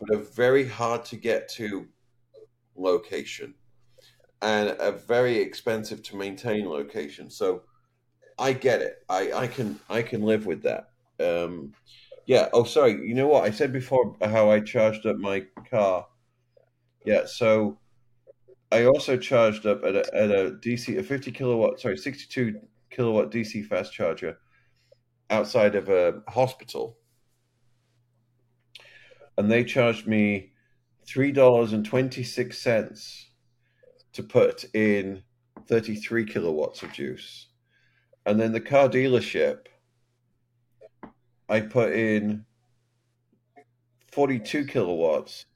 but 0.00 0.14
a 0.14 0.18
very 0.18 0.66
hard 0.66 1.04
to 1.06 1.16
get 1.16 1.48
to 1.50 1.86
location, 2.76 3.54
and 4.44 4.76
a 4.78 4.92
very 4.92 5.38
expensive 5.38 6.02
to 6.04 6.16
maintain 6.16 6.68
location. 6.68 7.30
So, 7.30 7.62
I 8.38 8.52
get 8.52 8.82
it. 8.82 8.96
I 9.08 9.32
I 9.32 9.46
can 9.46 9.78
I 9.88 10.02
can 10.02 10.22
live 10.22 10.46
with 10.46 10.62
that. 10.62 10.90
Um, 11.20 11.72
yeah. 12.26 12.48
Oh, 12.52 12.64
sorry. 12.64 12.92
You 13.06 13.14
know 13.14 13.28
what 13.28 13.44
I 13.44 13.50
said 13.50 13.72
before? 13.72 14.16
How 14.22 14.50
I 14.50 14.60
charged 14.60 15.06
up 15.06 15.16
my 15.16 15.44
car. 15.70 16.06
Yeah. 17.04 17.26
So 17.26 17.78
I 18.72 18.86
also 18.86 19.16
charged 19.16 19.66
up 19.66 19.84
at 19.84 19.94
a, 19.94 20.14
at 20.14 20.30
a 20.30 20.58
DC 20.62 20.98
a 20.98 21.02
fifty 21.02 21.30
kilowatt 21.30 21.80
sorry 21.80 21.96
sixty 21.96 22.26
two 22.28 22.60
kilowatt 22.90 23.30
DC 23.30 23.66
fast 23.66 23.92
charger 23.92 24.38
outside 25.30 25.74
of 25.74 25.88
a 25.88 26.22
hospital, 26.28 26.98
and 29.38 29.50
they 29.50 29.64
charged 29.64 30.06
me 30.06 30.52
three 31.06 31.30
dollars 31.30 31.72
and 31.72 31.84
twenty 31.84 32.24
six 32.24 32.58
cents 32.58 33.30
to 34.14 34.22
put 34.22 34.64
in 34.74 35.22
thirty 35.66 35.94
three 35.94 36.24
kilowatts 36.24 36.82
of 36.82 36.92
juice, 36.92 37.48
and 38.24 38.40
then 38.40 38.52
the 38.52 38.60
car 38.60 38.88
dealership 38.88 39.66
I 41.48 41.60
put 41.60 41.92
in 41.92 42.44
42 44.12 44.66
kilowatts 44.66 45.46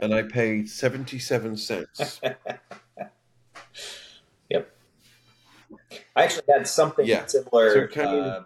and 0.00 0.14
I 0.14 0.22
paid 0.22 0.68
77 0.68 1.56
cents. 1.56 2.20
yep. 4.50 4.70
I 6.14 6.24
actually 6.24 6.44
had 6.48 6.68
something 6.68 7.06
yeah. 7.06 7.24
similar. 7.26 7.90
So 7.90 8.02
uh, 8.02 8.44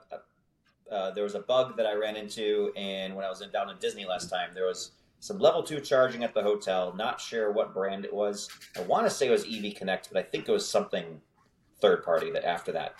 uh, 0.91 1.11
there 1.13 1.25
was 1.25 1.35
a 1.35 1.41
bug 1.41 1.77
that 1.77 1.87
I 1.87 1.95
ran 1.95 2.17
into, 2.17 2.73
and 2.77 3.17
when 3.17 3.25
I 3.25 3.29
was 3.29 3.43
in, 3.43 3.51
down 3.51 3.69
in 3.69 3.77
Disney 3.79 4.05
last 4.05 4.31
time, 4.31 4.51
there 4.55 4.67
was 4.67 4.93
some 5.21 5.39
level 5.39 5.63
two 5.63 5.81
charging 5.81 6.25
at 6.25 6.35
the 6.35 6.43
hotel. 6.43 6.93
Not 6.97 7.21
sure 7.21 7.53
what 7.53 7.75
brand 7.75 8.05
it 8.05 8.13
was. 8.13 8.49
I 8.77 8.83
want 8.83 9.07
to 9.07 9.11
say 9.11 9.29
it 9.29 9.31
was 9.31 9.45
EV 9.45 9.75
Connect, 9.75 10.13
but 10.13 10.19
I 10.19 10.29
think 10.29 10.49
it 10.49 10.53
was 10.53 10.69
something 10.69 11.21
third 11.81 12.05
party 12.05 12.31
that 12.33 12.45
after 12.45 12.73
that 12.73 12.95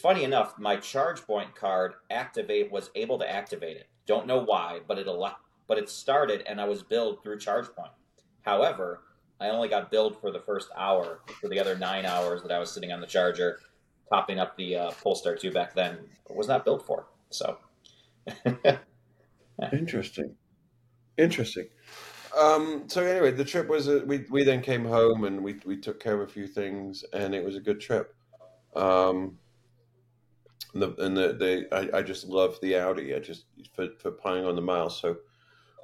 funny 0.00 0.24
enough, 0.24 0.58
my 0.58 0.76
ChargePoint 0.76 1.54
card 1.54 1.94
activate 2.10 2.70
was 2.70 2.90
able 2.94 3.18
to 3.18 3.30
activate 3.30 3.76
it. 3.76 3.88
Don't 4.06 4.26
know 4.26 4.40
why, 4.40 4.80
but 4.86 4.98
it 4.98 5.06
allowed, 5.06 5.36
but 5.66 5.78
it 5.78 5.88
started 5.88 6.42
and 6.46 6.60
I 6.60 6.64
was 6.64 6.82
billed 6.82 7.22
through 7.22 7.38
ChargePoint. 7.38 7.90
However, 8.42 9.02
I 9.40 9.48
only 9.48 9.68
got 9.68 9.90
billed 9.90 10.20
for 10.20 10.30
the 10.30 10.40
first 10.40 10.68
hour. 10.76 11.20
For 11.40 11.48
the 11.48 11.58
other 11.58 11.76
nine 11.76 12.06
hours 12.06 12.42
that 12.42 12.52
I 12.52 12.58
was 12.58 12.70
sitting 12.70 12.92
on 12.92 13.00
the 13.00 13.06
charger, 13.06 13.60
topping 14.08 14.38
up 14.38 14.56
the 14.56 14.76
uh, 14.76 14.90
Polestar 14.92 15.36
2 15.36 15.50
back 15.50 15.74
then, 15.74 15.98
was 16.28 16.48
not 16.48 16.64
billed 16.64 16.84
for. 16.84 17.06
So, 17.30 17.58
interesting, 19.72 20.36
interesting. 21.16 21.68
Um, 22.38 22.84
so 22.88 23.04
anyway, 23.04 23.30
the 23.30 23.44
trip 23.44 23.68
was 23.68 23.88
a, 23.88 24.00
we 24.00 24.24
we 24.30 24.42
then 24.44 24.60
came 24.60 24.84
home 24.84 25.24
and 25.24 25.42
we 25.42 25.60
we 25.64 25.76
took 25.76 26.02
care 26.02 26.14
of 26.14 26.28
a 26.28 26.32
few 26.32 26.46
things 26.46 27.04
and 27.12 27.34
it 27.34 27.44
was 27.44 27.56
a 27.56 27.60
good 27.60 27.80
trip. 27.80 28.14
Um, 28.74 29.38
and 30.72 30.82
the, 30.82 30.94
and 30.98 31.16
the, 31.16 31.32
the 31.32 31.68
I, 31.72 31.98
I, 31.98 32.02
just 32.02 32.26
love 32.26 32.58
the 32.60 32.76
Audi. 32.76 33.14
I 33.14 33.20
just 33.20 33.44
for 33.72 33.88
for 34.00 34.10
piling 34.10 34.46
on 34.46 34.56
the 34.56 34.62
miles. 34.62 35.00
So 35.00 35.18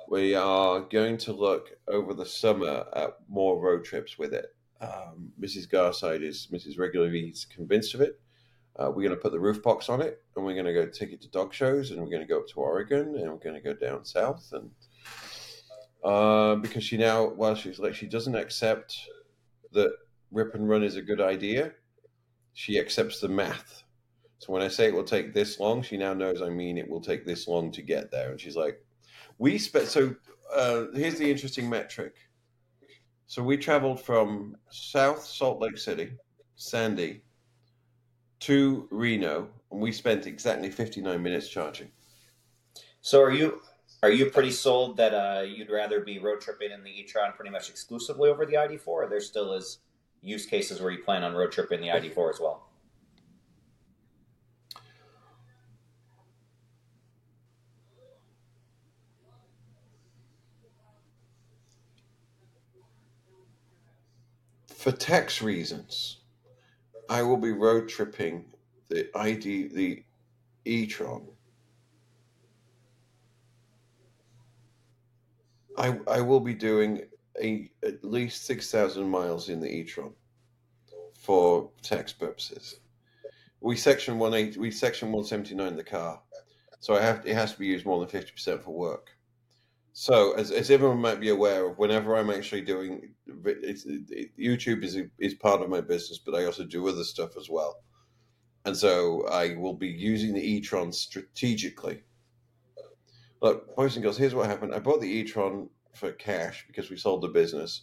we 0.08 0.34
are 0.34 0.80
going 0.80 1.16
to 1.18 1.32
look 1.32 1.70
over 1.86 2.12
the 2.14 2.26
summer 2.26 2.84
at 2.94 3.10
more 3.28 3.60
road 3.60 3.84
trips 3.84 4.18
with 4.18 4.34
it. 4.34 4.46
Um, 4.80 5.32
Mrs. 5.40 5.70
Garside 5.70 6.22
is 6.22 6.48
Mrs. 6.52 6.78
Regularly 6.78 7.28
is 7.28 7.44
convinced 7.44 7.94
of 7.94 8.00
it. 8.00 8.20
Uh, 8.76 8.86
we're 8.88 9.02
going 9.02 9.10
to 9.10 9.16
put 9.16 9.32
the 9.32 9.38
roof 9.38 9.62
box 9.62 9.88
on 9.88 10.00
it, 10.00 10.22
and 10.34 10.44
we're 10.44 10.54
going 10.54 10.66
to 10.66 10.72
go 10.72 10.86
take 10.86 11.12
it 11.12 11.20
to 11.20 11.28
dog 11.28 11.52
shows, 11.52 11.90
and 11.90 12.00
we're 12.00 12.10
going 12.10 12.22
to 12.22 12.26
go 12.26 12.40
up 12.40 12.48
to 12.48 12.60
Oregon, 12.60 13.14
and 13.16 13.30
we're 13.30 13.36
going 13.36 13.54
to 13.54 13.60
go 13.60 13.74
down 13.74 14.04
south, 14.04 14.48
and 14.52 14.70
uh, 16.04 16.56
because 16.56 16.84
she 16.84 16.96
now, 16.96 17.28
well, 17.28 17.54
she's 17.54 17.78
like 17.78 17.94
she 17.94 18.06
doesn't 18.06 18.34
accept 18.34 18.98
that 19.72 19.92
rip 20.30 20.54
and 20.54 20.68
run 20.68 20.82
is 20.82 20.96
a 20.96 21.02
good 21.02 21.20
idea. 21.20 21.72
She 22.52 22.78
accepts 22.78 23.20
the 23.20 23.28
math 23.28 23.84
so 24.40 24.54
when 24.54 24.62
I 24.62 24.68
say 24.68 24.86
it 24.86 24.94
will 24.94 25.04
take 25.04 25.34
this 25.34 25.60
long, 25.60 25.82
she 25.82 25.98
now 25.98 26.14
knows 26.14 26.40
I 26.40 26.48
mean 26.48 26.78
it 26.78 26.88
will 26.88 27.02
take 27.02 27.26
this 27.26 27.46
long 27.46 27.70
to 27.72 27.82
get 27.82 28.10
there. 28.10 28.30
And 28.30 28.40
she's 28.40 28.56
like, 28.56 28.82
we 29.36 29.58
spent, 29.58 29.86
so 29.86 30.14
uh, 30.54 30.86
here's 30.94 31.18
the 31.18 31.30
interesting 31.30 31.68
metric. 31.68 32.14
So 33.26 33.42
we 33.42 33.58
traveled 33.58 34.00
from 34.00 34.56
South 34.70 35.22
Salt 35.22 35.60
Lake 35.60 35.76
City, 35.76 36.12
Sandy, 36.56 37.20
to 38.40 38.88
Reno, 38.90 39.50
and 39.70 39.80
we 39.80 39.92
spent 39.92 40.26
exactly 40.26 40.70
59 40.70 41.22
minutes 41.22 41.48
charging. 41.48 41.90
So 43.02 43.20
are 43.20 43.30
you 43.30 43.60
are 44.02 44.10
you 44.10 44.26
pretty 44.30 44.50
sold 44.50 44.96
that 44.96 45.14
uh, 45.14 45.42
you'd 45.42 45.70
rather 45.70 46.00
be 46.00 46.18
road 46.18 46.40
tripping 46.40 46.70
in 46.70 46.82
the 46.82 46.90
e-tron 46.90 47.32
pretty 47.32 47.50
much 47.50 47.68
exclusively 47.68 48.30
over 48.30 48.46
the 48.46 48.54
ID4, 48.54 48.86
or 48.86 49.08
there 49.08 49.20
still 49.20 49.52
is 49.52 49.78
use 50.22 50.46
cases 50.46 50.80
where 50.80 50.90
you 50.90 51.02
plan 51.02 51.22
on 51.22 51.34
road 51.34 51.52
tripping 51.52 51.80
the 51.80 51.88
ID4 51.88 52.34
as 52.34 52.40
well? 52.40 52.70
for 64.80 64.92
tax 64.92 65.42
reasons, 65.42 66.20
I 67.10 67.22
will 67.22 67.36
be 67.36 67.52
road 67.52 67.86
tripping 67.86 68.46
the 68.88 69.10
ID 69.14 69.68
the 69.68 70.04
e-tron. 70.64 71.28
I 75.76 75.98
I 76.06 76.20
will 76.20 76.40
be 76.40 76.54
doing 76.54 77.02
a 77.42 77.70
at 77.84 78.04
least 78.04 78.44
six 78.44 78.70
thousand 78.70 79.08
miles 79.08 79.48
in 79.48 79.60
the 79.60 79.70
e-tron 79.70 80.12
for 81.18 81.70
tax 81.82 82.12
purposes. 82.12 82.80
We 83.60 83.76
section 83.76 84.18
one 84.18 84.34
eight 84.34 84.56
we 84.56 84.70
section 84.70 85.12
one 85.12 85.24
seventy 85.24 85.54
nine 85.54 85.76
the 85.76 85.84
car, 85.84 86.22
so 86.80 86.94
I 86.94 87.02
have 87.02 87.26
it 87.26 87.34
has 87.34 87.52
to 87.52 87.58
be 87.58 87.66
used 87.66 87.86
more 87.86 88.00
than 88.00 88.08
fifty 88.08 88.32
percent 88.32 88.62
for 88.62 88.72
work. 88.72 89.10
So, 89.92 90.32
as, 90.34 90.52
as 90.52 90.70
everyone 90.70 91.00
might 91.00 91.20
be 91.20 91.30
aware 91.30 91.66
of, 91.66 91.76
whenever 91.76 92.16
I'm 92.16 92.30
actually 92.30 92.60
doing 92.60 93.12
it's, 93.44 93.84
it, 93.86 94.30
YouTube 94.38 94.84
is 94.84 94.96
is 95.18 95.34
part 95.34 95.62
of 95.62 95.68
my 95.68 95.80
business, 95.80 96.18
but 96.24 96.34
I 96.34 96.44
also 96.44 96.64
do 96.64 96.88
other 96.88 97.04
stuff 97.04 97.36
as 97.36 97.50
well. 97.50 97.82
And 98.64 98.76
so 98.76 99.26
I 99.28 99.56
will 99.56 99.74
be 99.74 99.88
using 99.88 100.32
the 100.34 100.52
e-tron 100.52 100.92
strategically. 100.92 102.02
Look, 103.40 103.74
boys 103.74 103.96
and 103.96 104.02
girls, 104.02 104.18
here's 104.18 104.34
what 104.34 104.46
happened. 104.46 104.74
I 104.74 104.78
bought 104.80 105.00
the 105.00 105.08
e-tron 105.08 105.70
for 105.94 106.12
cash 106.12 106.64
because 106.66 106.90
we 106.90 106.96
sold 106.96 107.22
the 107.22 107.28
business, 107.28 107.82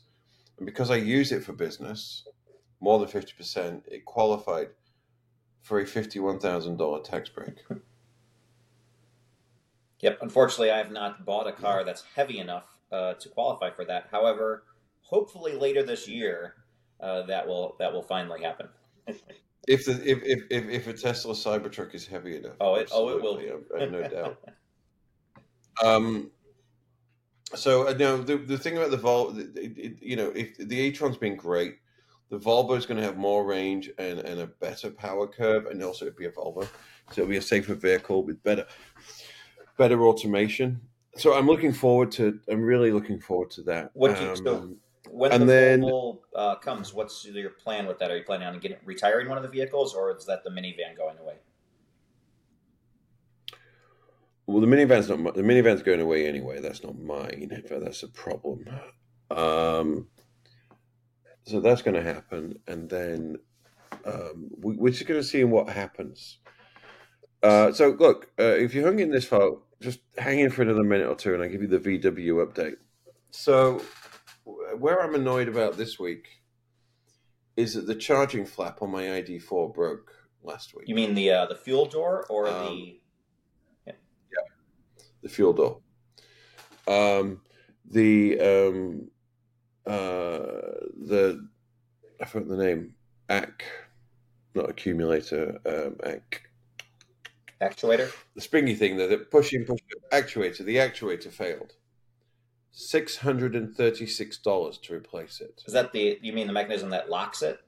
and 0.57 0.65
because 0.65 0.91
I 0.91 0.97
use 0.97 1.31
it 1.31 1.43
for 1.43 1.53
business, 1.53 2.27
more 2.79 2.99
than 2.99 3.07
fifty 3.07 3.33
percent, 3.35 3.85
it 3.87 4.05
qualified 4.05 4.69
for 5.61 5.79
a 5.79 5.85
fifty-one 5.85 6.39
thousand 6.39 6.77
dollar 6.77 7.01
tax 7.01 7.29
break. 7.29 7.63
Yep. 9.99 10.19
Unfortunately, 10.21 10.69
I 10.69 10.77
have 10.77 10.91
not 10.91 11.25
bought 11.25 11.47
a 11.47 11.51
car 11.51 11.83
that's 11.83 12.03
heavy 12.15 12.37
enough 12.37 12.77
uh, 12.91 13.13
to 13.15 13.29
qualify 13.29 13.71
for 13.71 13.83
that. 13.85 14.07
However, 14.11 14.63
hopefully 15.01 15.53
later 15.53 15.81
this 15.81 16.07
year, 16.07 16.53
uh, 16.99 17.23
that 17.23 17.47
will 17.47 17.75
that 17.79 17.91
will 17.91 18.03
finally 18.03 18.43
happen. 18.43 18.67
if 19.67 19.85
the 19.85 19.93
if, 20.07 20.19
if 20.51 20.69
if 20.69 20.87
a 20.87 20.93
Tesla 20.93 21.33
Cybertruck 21.33 21.95
is 21.95 22.05
heavy 22.05 22.37
enough, 22.37 22.57
oh, 22.61 22.75
it 22.75 22.89
oh 22.91 23.09
it 23.09 23.21
will. 23.23 23.39
I 23.75 23.81
have 23.81 23.91
no 23.91 24.07
doubt. 24.07 24.37
Um. 25.83 26.31
So 27.55 27.87
uh, 27.87 27.93
now 27.93 28.17
the 28.17 28.37
the 28.37 28.57
thing 28.57 28.77
about 28.77 28.91
the 28.91 28.97
Volvo, 28.97 30.01
you 30.01 30.15
know, 30.17 30.29
if 30.35 30.57
the 30.57 30.75
e-tron's 30.75 31.17
been 31.17 31.37
great, 31.37 31.77
the 32.29 32.37
Volvo 32.37 32.77
is 32.77 32.85
going 32.85 32.99
to 32.99 33.03
have 33.03 33.17
more 33.17 33.45
range 33.45 33.89
and, 33.97 34.19
and 34.19 34.41
a 34.41 34.47
better 34.47 34.91
power 34.91 35.27
curve, 35.27 35.67
and 35.67 35.81
also 35.81 36.07
it'll 36.07 36.17
be 36.17 36.25
a 36.25 36.31
Volvo, 36.31 36.67
so 37.11 37.21
it'll 37.21 37.29
be 37.29 37.37
a 37.37 37.41
safer 37.41 37.73
vehicle 37.73 38.23
with 38.23 38.43
better 38.43 38.65
better 39.77 40.05
automation. 40.05 40.81
So 41.15 41.35
I'm 41.35 41.47
looking 41.47 41.71
forward 41.73 42.11
to. 42.13 42.39
I'm 42.49 42.61
really 42.61 42.91
looking 42.91 43.19
forward 43.19 43.51
to 43.51 43.61
that. 43.63 43.91
What 43.93 44.17
um, 44.17 44.35
so 44.35 44.75
when 45.09 45.31
and 45.31 45.43
the 45.43 45.45
then, 45.45 45.81
Volvo 45.81 46.19
uh, 46.35 46.55
comes, 46.55 46.93
what's 46.93 47.25
your 47.25 47.51
plan 47.51 47.87
with 47.87 47.97
that? 47.99 48.11
Are 48.11 48.17
you 48.17 48.23
planning 48.23 48.47
on 48.47 48.59
getting 48.59 48.77
retiring 48.85 49.29
one 49.29 49.37
of 49.37 49.43
the 49.43 49.49
vehicles, 49.49 49.95
or 49.95 50.15
is 50.15 50.25
that 50.25 50.43
the 50.43 50.49
minivan 50.49 50.97
going 50.97 51.17
away? 51.17 51.35
Well, 54.47 54.61
the 54.61 54.67
minivan's 54.67 55.09
not 55.09 55.35
the 55.35 55.43
minivan's 55.43 55.83
going 55.83 55.99
away 55.99 56.25
anyway. 56.25 56.61
That's 56.61 56.81
not 56.81 56.97
mine. 56.97 57.63
That's 57.69 58.03
a 58.03 58.07
problem. 58.07 58.65
Um, 59.29 60.07
so 61.43 61.59
that's 61.59 61.81
going 61.81 61.95
to 61.95 62.03
happen, 62.03 62.59
and 62.65 62.89
then 62.89 63.37
um, 64.05 64.49
we, 64.61 64.89
are 64.89 64.91
just 64.91 65.05
going 65.05 65.19
to 65.19 65.27
see 65.27 65.43
what 65.43 65.69
happens. 65.69 66.39
Uh, 67.43 67.71
so 67.73 67.89
look, 67.89 68.31
uh, 68.39 68.43
if 68.43 68.73
you 68.73 68.83
hung 68.83 68.99
in 68.99 69.11
this 69.11 69.25
far, 69.25 69.51
just 69.81 69.99
hang 70.17 70.39
in 70.39 70.49
for 70.49 70.61
another 70.61 70.83
minute 70.83 71.07
or 71.07 71.15
two, 71.15 71.33
and 71.33 71.43
I'll 71.43 71.49
give 71.49 71.61
you 71.61 71.67
the 71.67 71.79
VW 71.79 72.45
update. 72.45 72.75
So, 73.31 73.81
where 74.45 75.03
I'm 75.03 75.13
annoyed 75.13 75.49
about 75.49 75.77
this 75.77 75.99
week 75.99 76.27
is 77.57 77.73
that 77.73 77.85
the 77.85 77.95
charging 77.95 78.45
flap 78.45 78.81
on 78.81 78.91
my 78.91 79.03
ID4 79.03 79.73
broke 79.73 80.13
last 80.41 80.73
week. 80.73 80.87
You 80.87 80.95
mean 80.95 81.15
the 81.15 81.31
uh, 81.31 81.45
the 81.47 81.55
fuel 81.55 81.85
door 81.85 82.25
or 82.29 82.47
um, 82.47 82.75
the? 82.75 82.99
The 85.27 85.33
fuel 85.33 85.51
door. 85.51 85.79
Um, 86.87 87.41
the 87.83 88.39
um, 88.39 89.09
uh, 89.85 90.87
the 91.05 91.45
I 92.21 92.25
forgot 92.25 92.47
the 92.47 92.55
name. 92.55 92.93
AC, 93.29 93.51
not 94.55 94.69
accumulator. 94.69 95.59
Um, 95.65 95.97
AC 96.05 96.21
actuator? 97.61 98.09
The 98.35 98.41
springy 98.41 98.73
thing, 98.73 98.95
that 98.95 99.09
the 99.09 99.17
pushing, 99.17 99.65
push 99.65 99.81
actuator. 100.13 100.63
The 100.63 100.77
actuator 100.77 101.29
failed. 101.29 101.73
Six 102.71 103.17
hundred 103.17 103.53
and 103.53 103.75
thirty-six 103.75 104.37
dollars 104.37 104.77
to 104.77 104.93
replace 104.93 105.41
it. 105.41 105.61
Is 105.67 105.73
that 105.73 105.91
the? 105.91 106.19
You 106.21 106.31
mean 106.31 106.47
the 106.47 106.53
mechanism 106.53 106.91
that 106.91 107.09
locks 107.09 107.41
it, 107.41 107.59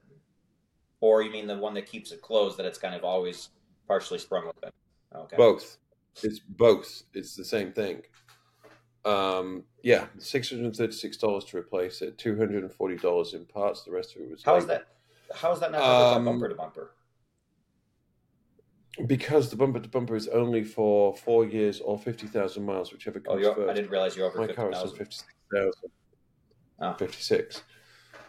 or 1.01 1.23
you 1.23 1.29
mean 1.29 1.47
the 1.47 1.57
one 1.57 1.73
that 1.73 1.87
keeps 1.87 2.13
it 2.13 2.21
closed 2.21 2.57
that 2.57 2.65
it's 2.65 2.79
kind 2.79 2.95
of 2.95 3.03
always 3.03 3.49
partially 3.85 4.19
sprung 4.19 4.47
open? 4.47 4.69
Okay. 5.13 5.35
Both. 5.35 5.77
It's 6.23 6.39
both. 6.39 7.03
It's 7.13 7.35
the 7.35 7.45
same 7.45 7.71
thing. 7.71 8.01
Um, 9.05 9.63
yeah, 9.81 10.07
six 10.17 10.49
hundred 10.49 10.65
and 10.65 10.75
thirty-six 10.75 11.17
dollars 11.17 11.45
to 11.45 11.57
replace 11.57 12.01
it. 12.01 12.17
Two 12.17 12.37
hundred 12.37 12.63
and 12.63 12.71
forty 12.71 12.97
dollars 12.97 13.33
in 13.33 13.45
parts. 13.45 13.83
The 13.83 13.91
rest 13.91 14.15
of 14.15 14.21
it 14.21 14.29
was. 14.29 14.43
How 14.43 14.55
is 14.55 14.65
that? 14.65 14.87
How 15.33 15.51
is 15.51 15.59
that 15.59 15.71
not 15.71 15.81
um, 15.81 16.25
bumper 16.25 16.49
to 16.49 16.55
bumper? 16.55 16.91
Because 19.05 19.49
the 19.49 19.55
bumper 19.55 19.79
to 19.79 19.87
bumper 19.87 20.15
is 20.15 20.27
only 20.27 20.63
for 20.63 21.15
four 21.15 21.45
years 21.45 21.79
or 21.79 21.97
fifty 21.97 22.27
thousand 22.27 22.65
miles, 22.65 22.91
whichever 22.91 23.21
oh, 23.27 23.33
comes 23.33 23.45
oh, 23.45 23.55
first. 23.55 23.69
I 23.69 23.73
didn't 23.73 23.91
realize 23.91 24.17
you're 24.17 24.27
over. 24.27 24.39
My 24.39 24.47
50, 24.47 24.55
car 24.55 24.71
is 24.71 24.91
fifty-six 24.91 25.33
thousand. 25.53 25.91
Oh. 26.81 26.93
Fifty-six. 26.93 27.63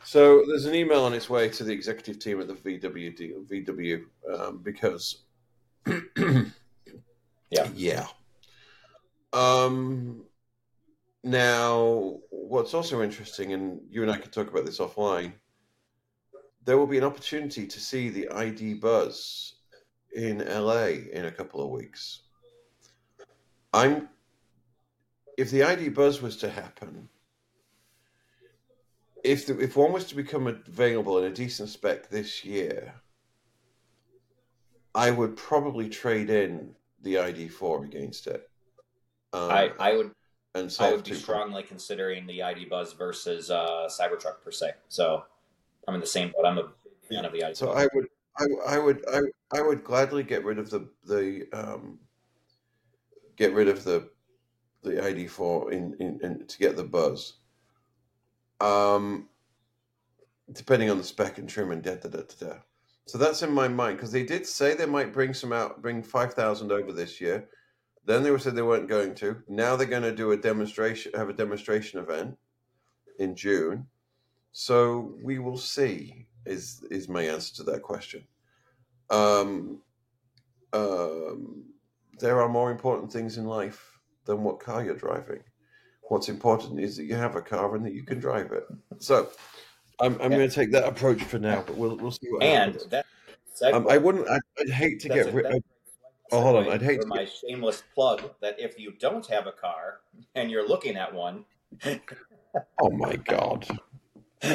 So 0.05 0.44
there's 0.46 0.64
an 0.64 0.74
email 0.74 1.03
on 1.03 1.12
its 1.12 1.29
way 1.29 1.48
to 1.50 1.64
the 1.64 1.72
executive 1.72 2.18
team 2.20 2.40
at 2.40 2.48
the 2.48 2.55
VW 2.55 3.46
VW 3.46 4.05
um, 4.33 4.59
because. 4.62 5.22
yeah. 7.50 7.68
Yeah. 7.74 8.06
Um. 9.32 10.24
Now, 11.22 12.18
what's 12.30 12.72
also 12.72 13.02
interesting, 13.02 13.52
and 13.52 13.80
you 13.90 14.02
and 14.02 14.10
I 14.10 14.16
can 14.16 14.30
talk 14.30 14.48
about 14.48 14.64
this 14.64 14.78
offline, 14.78 15.32
there 16.64 16.78
will 16.78 16.86
be 16.86 16.98
an 16.98 17.04
opportunity 17.04 17.66
to 17.66 17.80
see 17.80 18.08
the 18.08 18.30
ID 18.30 18.74
Buzz 18.74 19.54
in 20.14 20.38
LA 20.38 20.86
in 21.12 21.26
a 21.26 21.30
couple 21.30 21.62
of 21.62 21.70
weeks. 21.70 22.20
I'm 23.72 24.08
if 25.36 25.50
the 25.50 25.62
ID 25.62 25.88
buzz 25.90 26.20
was 26.20 26.36
to 26.38 26.50
happen, 26.50 27.08
if 29.24 29.46
the, 29.46 29.58
if 29.58 29.76
one 29.76 29.92
was 29.92 30.04
to 30.06 30.14
become 30.14 30.46
available 30.46 31.18
in 31.18 31.24
a 31.24 31.34
decent 31.34 31.68
spec 31.68 32.10
this 32.10 32.44
year, 32.44 32.94
I 34.94 35.10
would 35.10 35.36
probably 35.36 35.88
trade 35.88 36.30
in 36.30 36.74
the 37.02 37.14
ID4 37.14 37.84
against 37.84 38.26
it. 38.26 38.48
Um, 39.32 39.50
I 39.50 39.72
I 39.78 39.96
would 39.96 40.12
and 40.54 40.76
I 40.80 40.92
would 40.92 41.04
be 41.04 41.14
strongly 41.14 41.62
considering 41.62 42.26
the 42.26 42.42
ID 42.42 42.66
Buzz 42.66 42.92
versus 42.92 43.50
uh, 43.50 43.88
Cybertruck 43.88 44.42
per 44.44 44.50
se. 44.50 44.72
So 44.88 45.24
I'm 45.86 45.94
in 45.94 46.00
the 46.00 46.06
same 46.06 46.32
boat. 46.34 46.44
I'm 46.44 46.58
a 46.58 46.68
fan 47.08 47.24
of 47.24 47.32
the 47.32 47.44
ID. 47.44 47.54
So 47.54 47.72
I 47.72 47.86
would 47.94 48.08
I, 48.38 48.46
I 48.66 48.78
would 48.78 49.04
I, 49.12 49.20
I 49.52 49.62
would 49.62 49.84
gladly 49.84 50.22
get 50.22 50.44
rid 50.44 50.58
of 50.58 50.70
the 50.70 50.88
the 51.04 51.46
um, 51.52 52.00
get 53.36 53.52
rid 53.54 53.68
of 53.68 53.84
the 53.84 54.10
the 54.82 55.04
ID 55.04 55.26
four 55.26 55.72
in, 55.72 55.94
in, 56.00 56.18
in 56.22 56.46
to 56.46 56.58
get 56.58 56.76
the 56.76 56.84
buzz. 56.84 57.34
Um, 58.60 59.28
depending 60.52 60.90
on 60.90 60.98
the 60.98 61.04
spec 61.04 61.38
and 61.38 61.48
trim 61.48 61.70
and 61.70 61.82
da 61.82 61.94
da 61.94 62.08
da 62.08 62.22
da. 62.38 62.54
So 63.06 63.18
that's 63.18 63.42
in 63.42 63.52
my 63.52 63.68
mind 63.68 63.96
because 63.96 64.12
they 64.12 64.22
did 64.22 64.46
say 64.46 64.74
they 64.74 64.86
might 64.86 65.12
bring 65.12 65.34
some 65.34 65.52
out, 65.52 65.82
bring 65.82 66.02
five 66.02 66.34
thousand 66.34 66.70
over 66.70 66.92
this 66.92 67.20
year. 67.20 67.48
Then 68.06 68.22
they 68.22 68.36
said 68.38 68.54
they 68.54 68.62
weren't 68.62 68.88
going 68.88 69.14
to. 69.16 69.42
Now 69.48 69.76
they're 69.76 69.86
going 69.86 70.02
to 70.02 70.14
do 70.14 70.32
a 70.32 70.36
demonstration, 70.36 71.12
have 71.14 71.28
a 71.28 71.34
demonstration 71.34 72.00
event 72.00 72.36
in 73.18 73.34
June. 73.34 73.86
So 74.52 75.14
we 75.22 75.38
will 75.38 75.58
see 75.58 76.26
is 76.46 76.84
is 76.90 77.08
my 77.08 77.22
answer 77.22 77.54
to 77.56 77.62
that 77.64 77.82
question. 77.82 78.24
Um, 79.10 79.82
um, 80.72 81.64
there 82.18 82.40
are 82.40 82.48
more 82.48 82.70
important 82.70 83.12
things 83.12 83.38
in 83.38 83.44
life 83.44 83.98
than 84.24 84.42
what 84.42 84.60
car 84.60 84.84
you're 84.84 84.94
driving. 84.94 85.42
What's 86.02 86.28
important 86.28 86.80
is 86.80 86.96
that 86.96 87.04
you 87.04 87.14
have 87.14 87.36
a 87.36 87.42
car 87.42 87.74
and 87.74 87.84
that 87.84 87.94
you 87.94 88.02
can 88.02 88.18
drive 88.18 88.52
it. 88.52 88.64
So, 88.98 89.30
I'm, 90.00 90.14
I'm 90.20 90.30
yeah. 90.32 90.38
going 90.38 90.48
to 90.48 90.54
take 90.54 90.72
that 90.72 90.84
approach 90.84 91.22
for 91.22 91.38
now, 91.38 91.62
but 91.66 91.76
we'll 91.76 91.96
we'll 91.96 92.10
see 92.10 92.28
what 92.30 92.42
and 92.42 92.72
happens. 92.72 92.90
That 92.90 93.06
um, 93.72 93.86
I 93.88 93.98
wouldn't. 93.98 94.28
I'd, 94.28 94.40
I'd 94.58 94.70
hate 94.70 95.00
to 95.00 95.08
get 95.08 95.32
rid. 95.32 95.46
of 95.46 95.62
Oh, 96.32 96.40
hold 96.42 96.66
on. 96.66 96.72
I'd 96.72 96.82
hate 96.82 97.02
for 97.02 97.08
my 97.08 97.24
get... 97.24 97.32
shameless 97.32 97.82
plug 97.94 98.22
that 98.40 98.58
if 98.58 98.78
you 98.78 98.92
don't 98.98 99.26
have 99.26 99.46
a 99.46 99.52
car 99.52 100.00
and 100.34 100.50
you're 100.50 100.66
looking 100.66 100.96
at 100.96 101.12
one. 101.12 101.44
oh 102.82 102.90
my 102.90 103.16
god. 103.16 103.66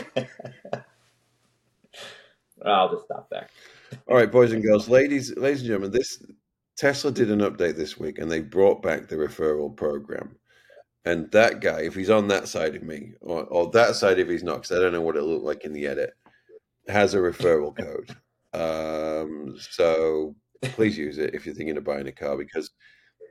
I'll 2.66 2.92
just 2.92 3.06
stop 3.06 3.28
there. 3.30 3.48
All 4.08 4.16
right, 4.16 4.32
boys 4.32 4.52
and 4.54 4.64
girls, 4.64 4.90
ladies, 4.90 5.36
ladies 5.38 5.60
and 5.60 5.68
gentlemen, 5.68 5.92
this 5.92 6.24
Tesla 6.78 7.12
did 7.12 7.30
an 7.30 7.40
update 7.40 7.76
this 7.76 8.00
week, 8.00 8.20
and 8.20 8.32
they 8.32 8.42
brought 8.42 8.82
back 8.82 9.08
the 9.08 9.16
referral 9.16 9.76
program. 9.76 10.36
And 11.06 11.32
that 11.32 11.62
guy, 11.62 11.82
if 11.82 11.94
he's 11.94 12.10
on 12.10 12.28
that 12.30 12.48
side 12.48 12.76
of 12.76 12.84
me, 12.84 13.14
or, 13.22 13.44
or 13.46 13.70
that 13.72 13.96
side 13.96 14.20
if 14.20 14.28
he's 14.28 14.44
not, 14.44 14.64
because 14.64 14.72
I 14.72 14.82
don't 14.82 14.94
know 14.94 15.02
what 15.02 15.18
it 15.18 15.24
looked 15.24 15.46
like 15.46 15.64
in 15.64 15.74
the 15.74 15.86
edit, 15.86 16.14
has 16.88 17.14
a 17.14 17.18
referral 17.18 17.76
code. 17.76 18.16
Um, 18.54 19.56
so 19.60 20.36
please 20.62 20.98
use 20.98 21.18
it 21.18 21.36
if 21.36 21.46
you're 21.46 21.56
thinking 21.56 21.78
of 21.78 21.84
buying 21.84 22.08
a 22.08 22.12
car, 22.12 22.38
because 22.38 22.72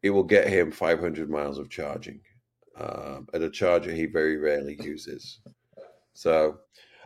it 0.03 0.11
will 0.11 0.25
get 0.25 0.47
him 0.47 0.71
500 0.71 1.29
miles 1.29 1.59
of 1.59 1.69
charging 1.69 2.21
um, 2.79 3.27
at 3.33 3.43
a 3.43 3.51
charger 3.51 3.93
he 3.93 4.07
very 4.07 4.37
rarely 4.37 4.79
uses. 4.81 5.41
So 6.13 6.59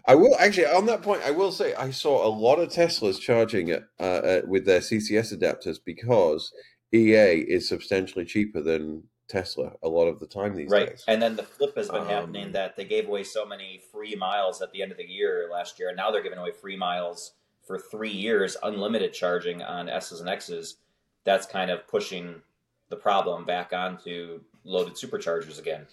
I 0.06 0.14
will 0.14 0.36
actually 0.38 0.66
on 0.66 0.86
that 0.86 1.02
point. 1.02 1.22
I 1.22 1.30
will 1.30 1.52
say 1.52 1.74
I 1.74 1.90
saw 1.90 2.26
a 2.26 2.28
lot 2.28 2.58
of 2.58 2.70
Teslas 2.70 3.20
charging 3.20 3.72
uh, 3.72 3.78
uh, 4.00 4.40
with 4.46 4.64
their 4.64 4.80
CCS 4.80 5.36
adapters 5.36 5.78
because 5.84 6.52
EA 6.92 7.40
is 7.40 7.68
substantially 7.68 8.24
cheaper 8.24 8.62
than 8.62 9.02
Tesla 9.28 9.72
a 9.82 9.88
lot 9.88 10.06
of 10.06 10.18
the 10.20 10.26
time 10.26 10.54
these 10.54 10.70
right. 10.70 10.88
days. 10.88 11.04
And 11.06 11.20
then 11.20 11.36
the 11.36 11.42
flip 11.42 11.76
has 11.76 11.88
been 11.88 12.02
Um, 12.02 12.08
happening 12.08 12.52
that 12.52 12.76
they 12.76 12.84
gave 12.84 13.06
away 13.06 13.24
so 13.24 13.44
many 13.44 13.80
free 13.92 14.14
miles 14.14 14.62
at 14.62 14.72
the 14.72 14.82
end 14.82 14.90
of 14.90 14.98
the 14.98 15.04
year 15.06 15.48
last 15.50 15.78
year, 15.78 15.88
and 15.88 15.96
now 15.96 16.10
they're 16.10 16.22
giving 16.22 16.38
away 16.38 16.50
free 16.52 16.76
miles 16.76 17.32
for 17.66 17.78
three 17.78 18.10
years, 18.10 18.56
unlimited 18.62 19.12
charging 19.12 19.62
on 19.62 19.88
S's 19.88 20.20
and 20.20 20.28
X's. 20.28 20.76
That's 21.24 21.46
kind 21.46 21.70
of 21.70 21.86
pushing 21.86 22.42
the 22.88 22.96
problem 22.96 23.44
back 23.44 23.72
onto 23.74 24.40
loaded 24.64 24.94
superchargers 24.94 25.58
again. 25.58 25.86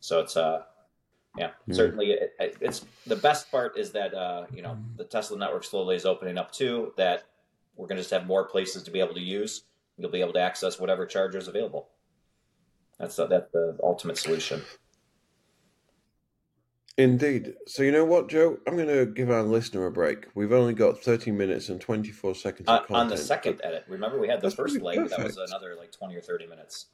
So 0.00 0.20
it's 0.20 0.36
uh, 0.36 0.64
yeah, 1.38 1.52
Hmm. 1.64 1.72
certainly 1.72 2.12
it- 2.12 2.56
it's 2.60 2.84
the 3.06 3.16
best 3.16 3.50
part 3.50 3.78
is 3.78 3.92
that 3.92 4.12
uh, 4.12 4.46
you 4.52 4.60
know 4.60 4.76
the 4.96 5.04
Tesla 5.04 5.38
network 5.38 5.64
slowly 5.64 5.96
is 5.96 6.04
opening 6.04 6.36
up 6.36 6.52
too. 6.52 6.92
That 6.98 7.24
we're 7.76 7.86
going 7.86 7.96
to 7.96 8.02
just 8.02 8.10
have 8.12 8.26
more 8.26 8.44
places 8.44 8.82
to 8.82 8.90
be 8.90 9.00
able 9.00 9.14
to 9.14 9.20
use. 9.20 9.62
You'll 9.96 10.10
be 10.10 10.20
able 10.20 10.34
to 10.34 10.40
access 10.40 10.78
whatever 10.78 11.06
charger 11.06 11.38
is 11.38 11.48
available. 11.48 11.88
That's 12.98 13.16
the, 13.16 13.26
that's 13.26 13.50
the 13.52 13.76
ultimate 13.82 14.18
solution. 14.18 14.62
Indeed. 16.98 17.54
So 17.66 17.82
you 17.82 17.90
know 17.90 18.04
what, 18.04 18.28
Joe? 18.28 18.58
I'm 18.66 18.76
going 18.76 18.88
to 18.88 19.06
give 19.06 19.30
our 19.30 19.42
listener 19.42 19.86
a 19.86 19.90
break. 19.90 20.26
We've 20.34 20.52
only 20.52 20.74
got 20.74 20.98
30 21.02 21.30
minutes 21.30 21.68
and 21.70 21.80
24 21.80 22.34
seconds 22.34 22.68
of 22.68 22.74
Uh, 22.74 22.78
content. 22.80 22.96
on 22.98 23.08
the 23.08 23.16
second 23.16 23.60
edit, 23.64 23.84
remember 23.88 24.18
we 24.20 24.28
had 24.28 24.40
the 24.40 24.48
That's 24.48 24.54
first 24.54 24.80
leg 24.80 24.98
that 25.08 25.22
was 25.24 25.36
another 25.38 25.74
like 25.74 25.90
twenty 25.90 26.14
or 26.16 26.20
thirty 26.20 26.46
minutes. 26.46 26.86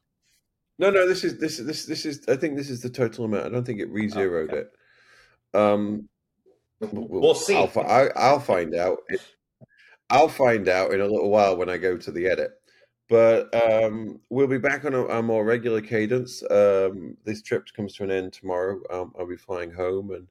No, 0.78 0.90
no, 0.90 1.06
this 1.08 1.24
is 1.24 1.38
this 1.40 1.58
is 1.58 1.66
this 1.66 1.84
this 1.86 2.06
is. 2.06 2.24
I 2.28 2.36
think 2.36 2.56
this 2.56 2.70
is 2.70 2.80
the 2.80 2.88
total 2.88 3.24
amount. 3.24 3.46
I 3.46 3.48
don't 3.48 3.64
think 3.64 3.80
it 3.80 3.90
re-zeroed 3.90 4.50
Oh, 4.50 4.54
okay. 4.56 4.68
it. 5.54 5.58
Um, 5.58 6.08
We'll 6.80 7.34
see. 7.34 7.56
I'll, 7.56 7.66
fi- 7.66 7.80
I, 7.82 8.06
I'll 8.14 8.38
find 8.38 8.72
out. 8.76 8.98
I'll 10.10 10.28
find 10.28 10.68
out 10.68 10.92
in 10.92 11.00
a 11.00 11.06
little 11.06 11.28
while 11.28 11.56
when 11.56 11.68
I 11.68 11.76
go 11.76 11.96
to 11.96 12.12
the 12.12 12.28
edit. 12.28 12.52
But 13.08 13.54
um, 13.54 14.20
we'll 14.28 14.46
be 14.46 14.58
back 14.58 14.84
on 14.84 14.94
a, 14.94 15.04
a 15.06 15.22
more 15.22 15.44
regular 15.44 15.80
cadence. 15.80 16.42
Um, 16.50 17.16
this 17.24 17.40
trip 17.40 17.64
comes 17.74 17.94
to 17.94 18.04
an 18.04 18.10
end 18.10 18.32
tomorrow. 18.34 18.80
Um, 18.90 19.12
I'll 19.18 19.26
be 19.26 19.36
flying 19.36 19.72
home 19.72 20.10
and 20.10 20.28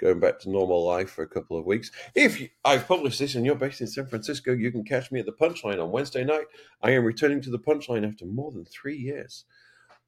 going 0.00 0.20
back 0.20 0.38
to 0.40 0.50
normal 0.50 0.84
life 0.84 1.10
for 1.10 1.22
a 1.22 1.28
couple 1.28 1.58
of 1.58 1.66
weeks. 1.66 1.90
If 2.14 2.40
you, 2.40 2.48
I've 2.64 2.88
published 2.88 3.18
this 3.18 3.34
and 3.34 3.44
you're 3.44 3.54
based 3.54 3.80
in 3.80 3.86
San 3.86 4.06
Francisco, 4.06 4.52
you 4.52 4.72
can 4.72 4.84
catch 4.84 5.12
me 5.12 5.20
at 5.20 5.26
the 5.26 5.32
Punchline 5.32 5.82
on 5.82 5.90
Wednesday 5.90 6.24
night. 6.24 6.46
I 6.82 6.92
am 6.92 7.04
returning 7.04 7.40
to 7.42 7.50
the 7.50 7.58
Punchline 7.58 8.06
after 8.08 8.24
more 8.24 8.50
than 8.50 8.64
three 8.64 8.96
years. 8.96 9.44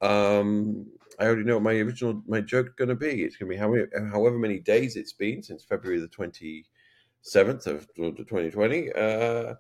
Um, 0.01 0.87
I 1.19 1.25
already 1.25 1.45
know 1.45 1.55
what 1.55 1.63
my 1.63 1.75
original 1.75 2.23
my 2.27 2.41
joke 2.41 2.77
going 2.77 2.89
to 2.89 2.95
be. 2.95 3.25
It's 3.25 3.37
going 3.37 3.51
to 3.51 3.55
be 3.55 3.59
how 3.59 3.71
many, 3.71 3.85
however 4.11 4.39
many 4.39 4.59
days 4.59 4.97
it's 4.97 5.13
been 5.13 5.43
since 5.43 5.65
February 5.65 6.01
the 6.01 6.09
twenty 6.09 6.67
seventh 7.23 7.67
of 7.67 7.87
twenty 7.95 8.51
twenty. 8.51 8.93
Uh, 8.93 9.55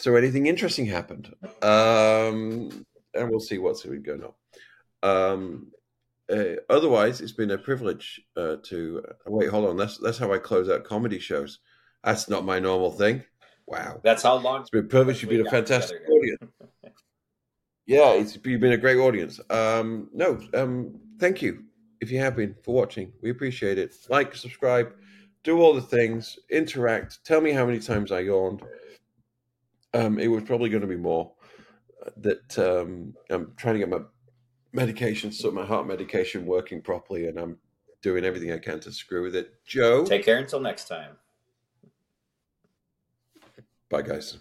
so 0.00 0.16
anything 0.16 0.46
interesting 0.46 0.86
happened, 0.86 1.34
um, 1.62 2.84
and 3.14 3.30
we'll 3.30 3.40
see 3.40 3.58
what's 3.58 3.84
going 3.84 4.24
on. 4.24 4.32
Um, 5.02 5.72
uh, 6.32 6.56
otherwise, 6.68 7.20
it's 7.20 7.32
been 7.32 7.50
a 7.50 7.58
privilege 7.58 8.20
uh, 8.36 8.56
to 8.64 9.04
wait. 9.26 9.50
Hold 9.50 9.68
on, 9.68 9.76
that's 9.76 9.98
that's 9.98 10.18
how 10.18 10.32
I 10.32 10.38
close 10.38 10.68
out 10.70 10.84
comedy 10.84 11.18
shows. 11.18 11.58
That's 12.02 12.28
not 12.28 12.44
my 12.44 12.58
normal 12.58 12.90
thing. 12.90 13.24
Wow, 13.66 14.00
That's 14.02 14.24
how 14.24 14.36
long 14.36 14.62
it's 14.62 14.70
been 14.70 14.88
privilege. 14.88 15.22
You've 15.22 15.30
been 15.30 15.46
a 15.46 15.50
fantastic 15.50 16.02
audience. 16.08 16.52
Yeah, 17.86 18.12
it's 18.12 18.38
you've 18.44 18.60
been 18.60 18.70
a 18.70 18.76
great 18.76 18.98
audience. 18.98 19.40
Um, 19.50 20.10
no, 20.12 20.38
um, 20.54 21.00
thank 21.18 21.42
you 21.42 21.64
if 22.00 22.12
you 22.12 22.20
have 22.20 22.36
been 22.36 22.54
for 22.62 22.72
watching. 22.72 23.12
We 23.20 23.30
appreciate 23.30 23.78
it. 23.78 23.96
Like, 24.08 24.36
subscribe, 24.36 24.92
do 25.42 25.60
all 25.60 25.74
the 25.74 25.82
things, 25.82 26.38
interact. 26.50 27.24
Tell 27.24 27.40
me 27.40 27.50
how 27.50 27.66
many 27.66 27.80
times 27.80 28.12
I 28.12 28.20
yawned. 28.20 28.62
Um, 29.92 30.18
it 30.18 30.28
was 30.28 30.44
probably 30.44 30.68
going 30.70 30.82
to 30.82 30.86
be 30.86 30.96
more. 30.96 31.32
uh, 32.06 32.10
That 32.18 32.58
um, 32.58 33.14
I'm 33.30 33.52
trying 33.56 33.74
to 33.74 33.78
get 33.80 33.88
my 33.88 34.00
medication, 34.72 35.32
so 35.32 35.50
my 35.50 35.64
heart 35.66 35.86
medication 35.86 36.46
working 36.46 36.80
properly, 36.82 37.26
and 37.26 37.38
I'm 37.38 37.58
doing 38.02 38.24
everything 38.24 38.52
I 38.52 38.58
can 38.58 38.80
to 38.80 38.92
screw 38.92 39.22
with 39.22 39.34
it. 39.36 39.52
Joe, 39.64 40.04
Take 40.04 40.24
care 40.24 40.38
until 40.38 40.60
next 40.60 40.86
time. 40.88 41.16
bye 43.88 44.02
guys. 44.02 44.38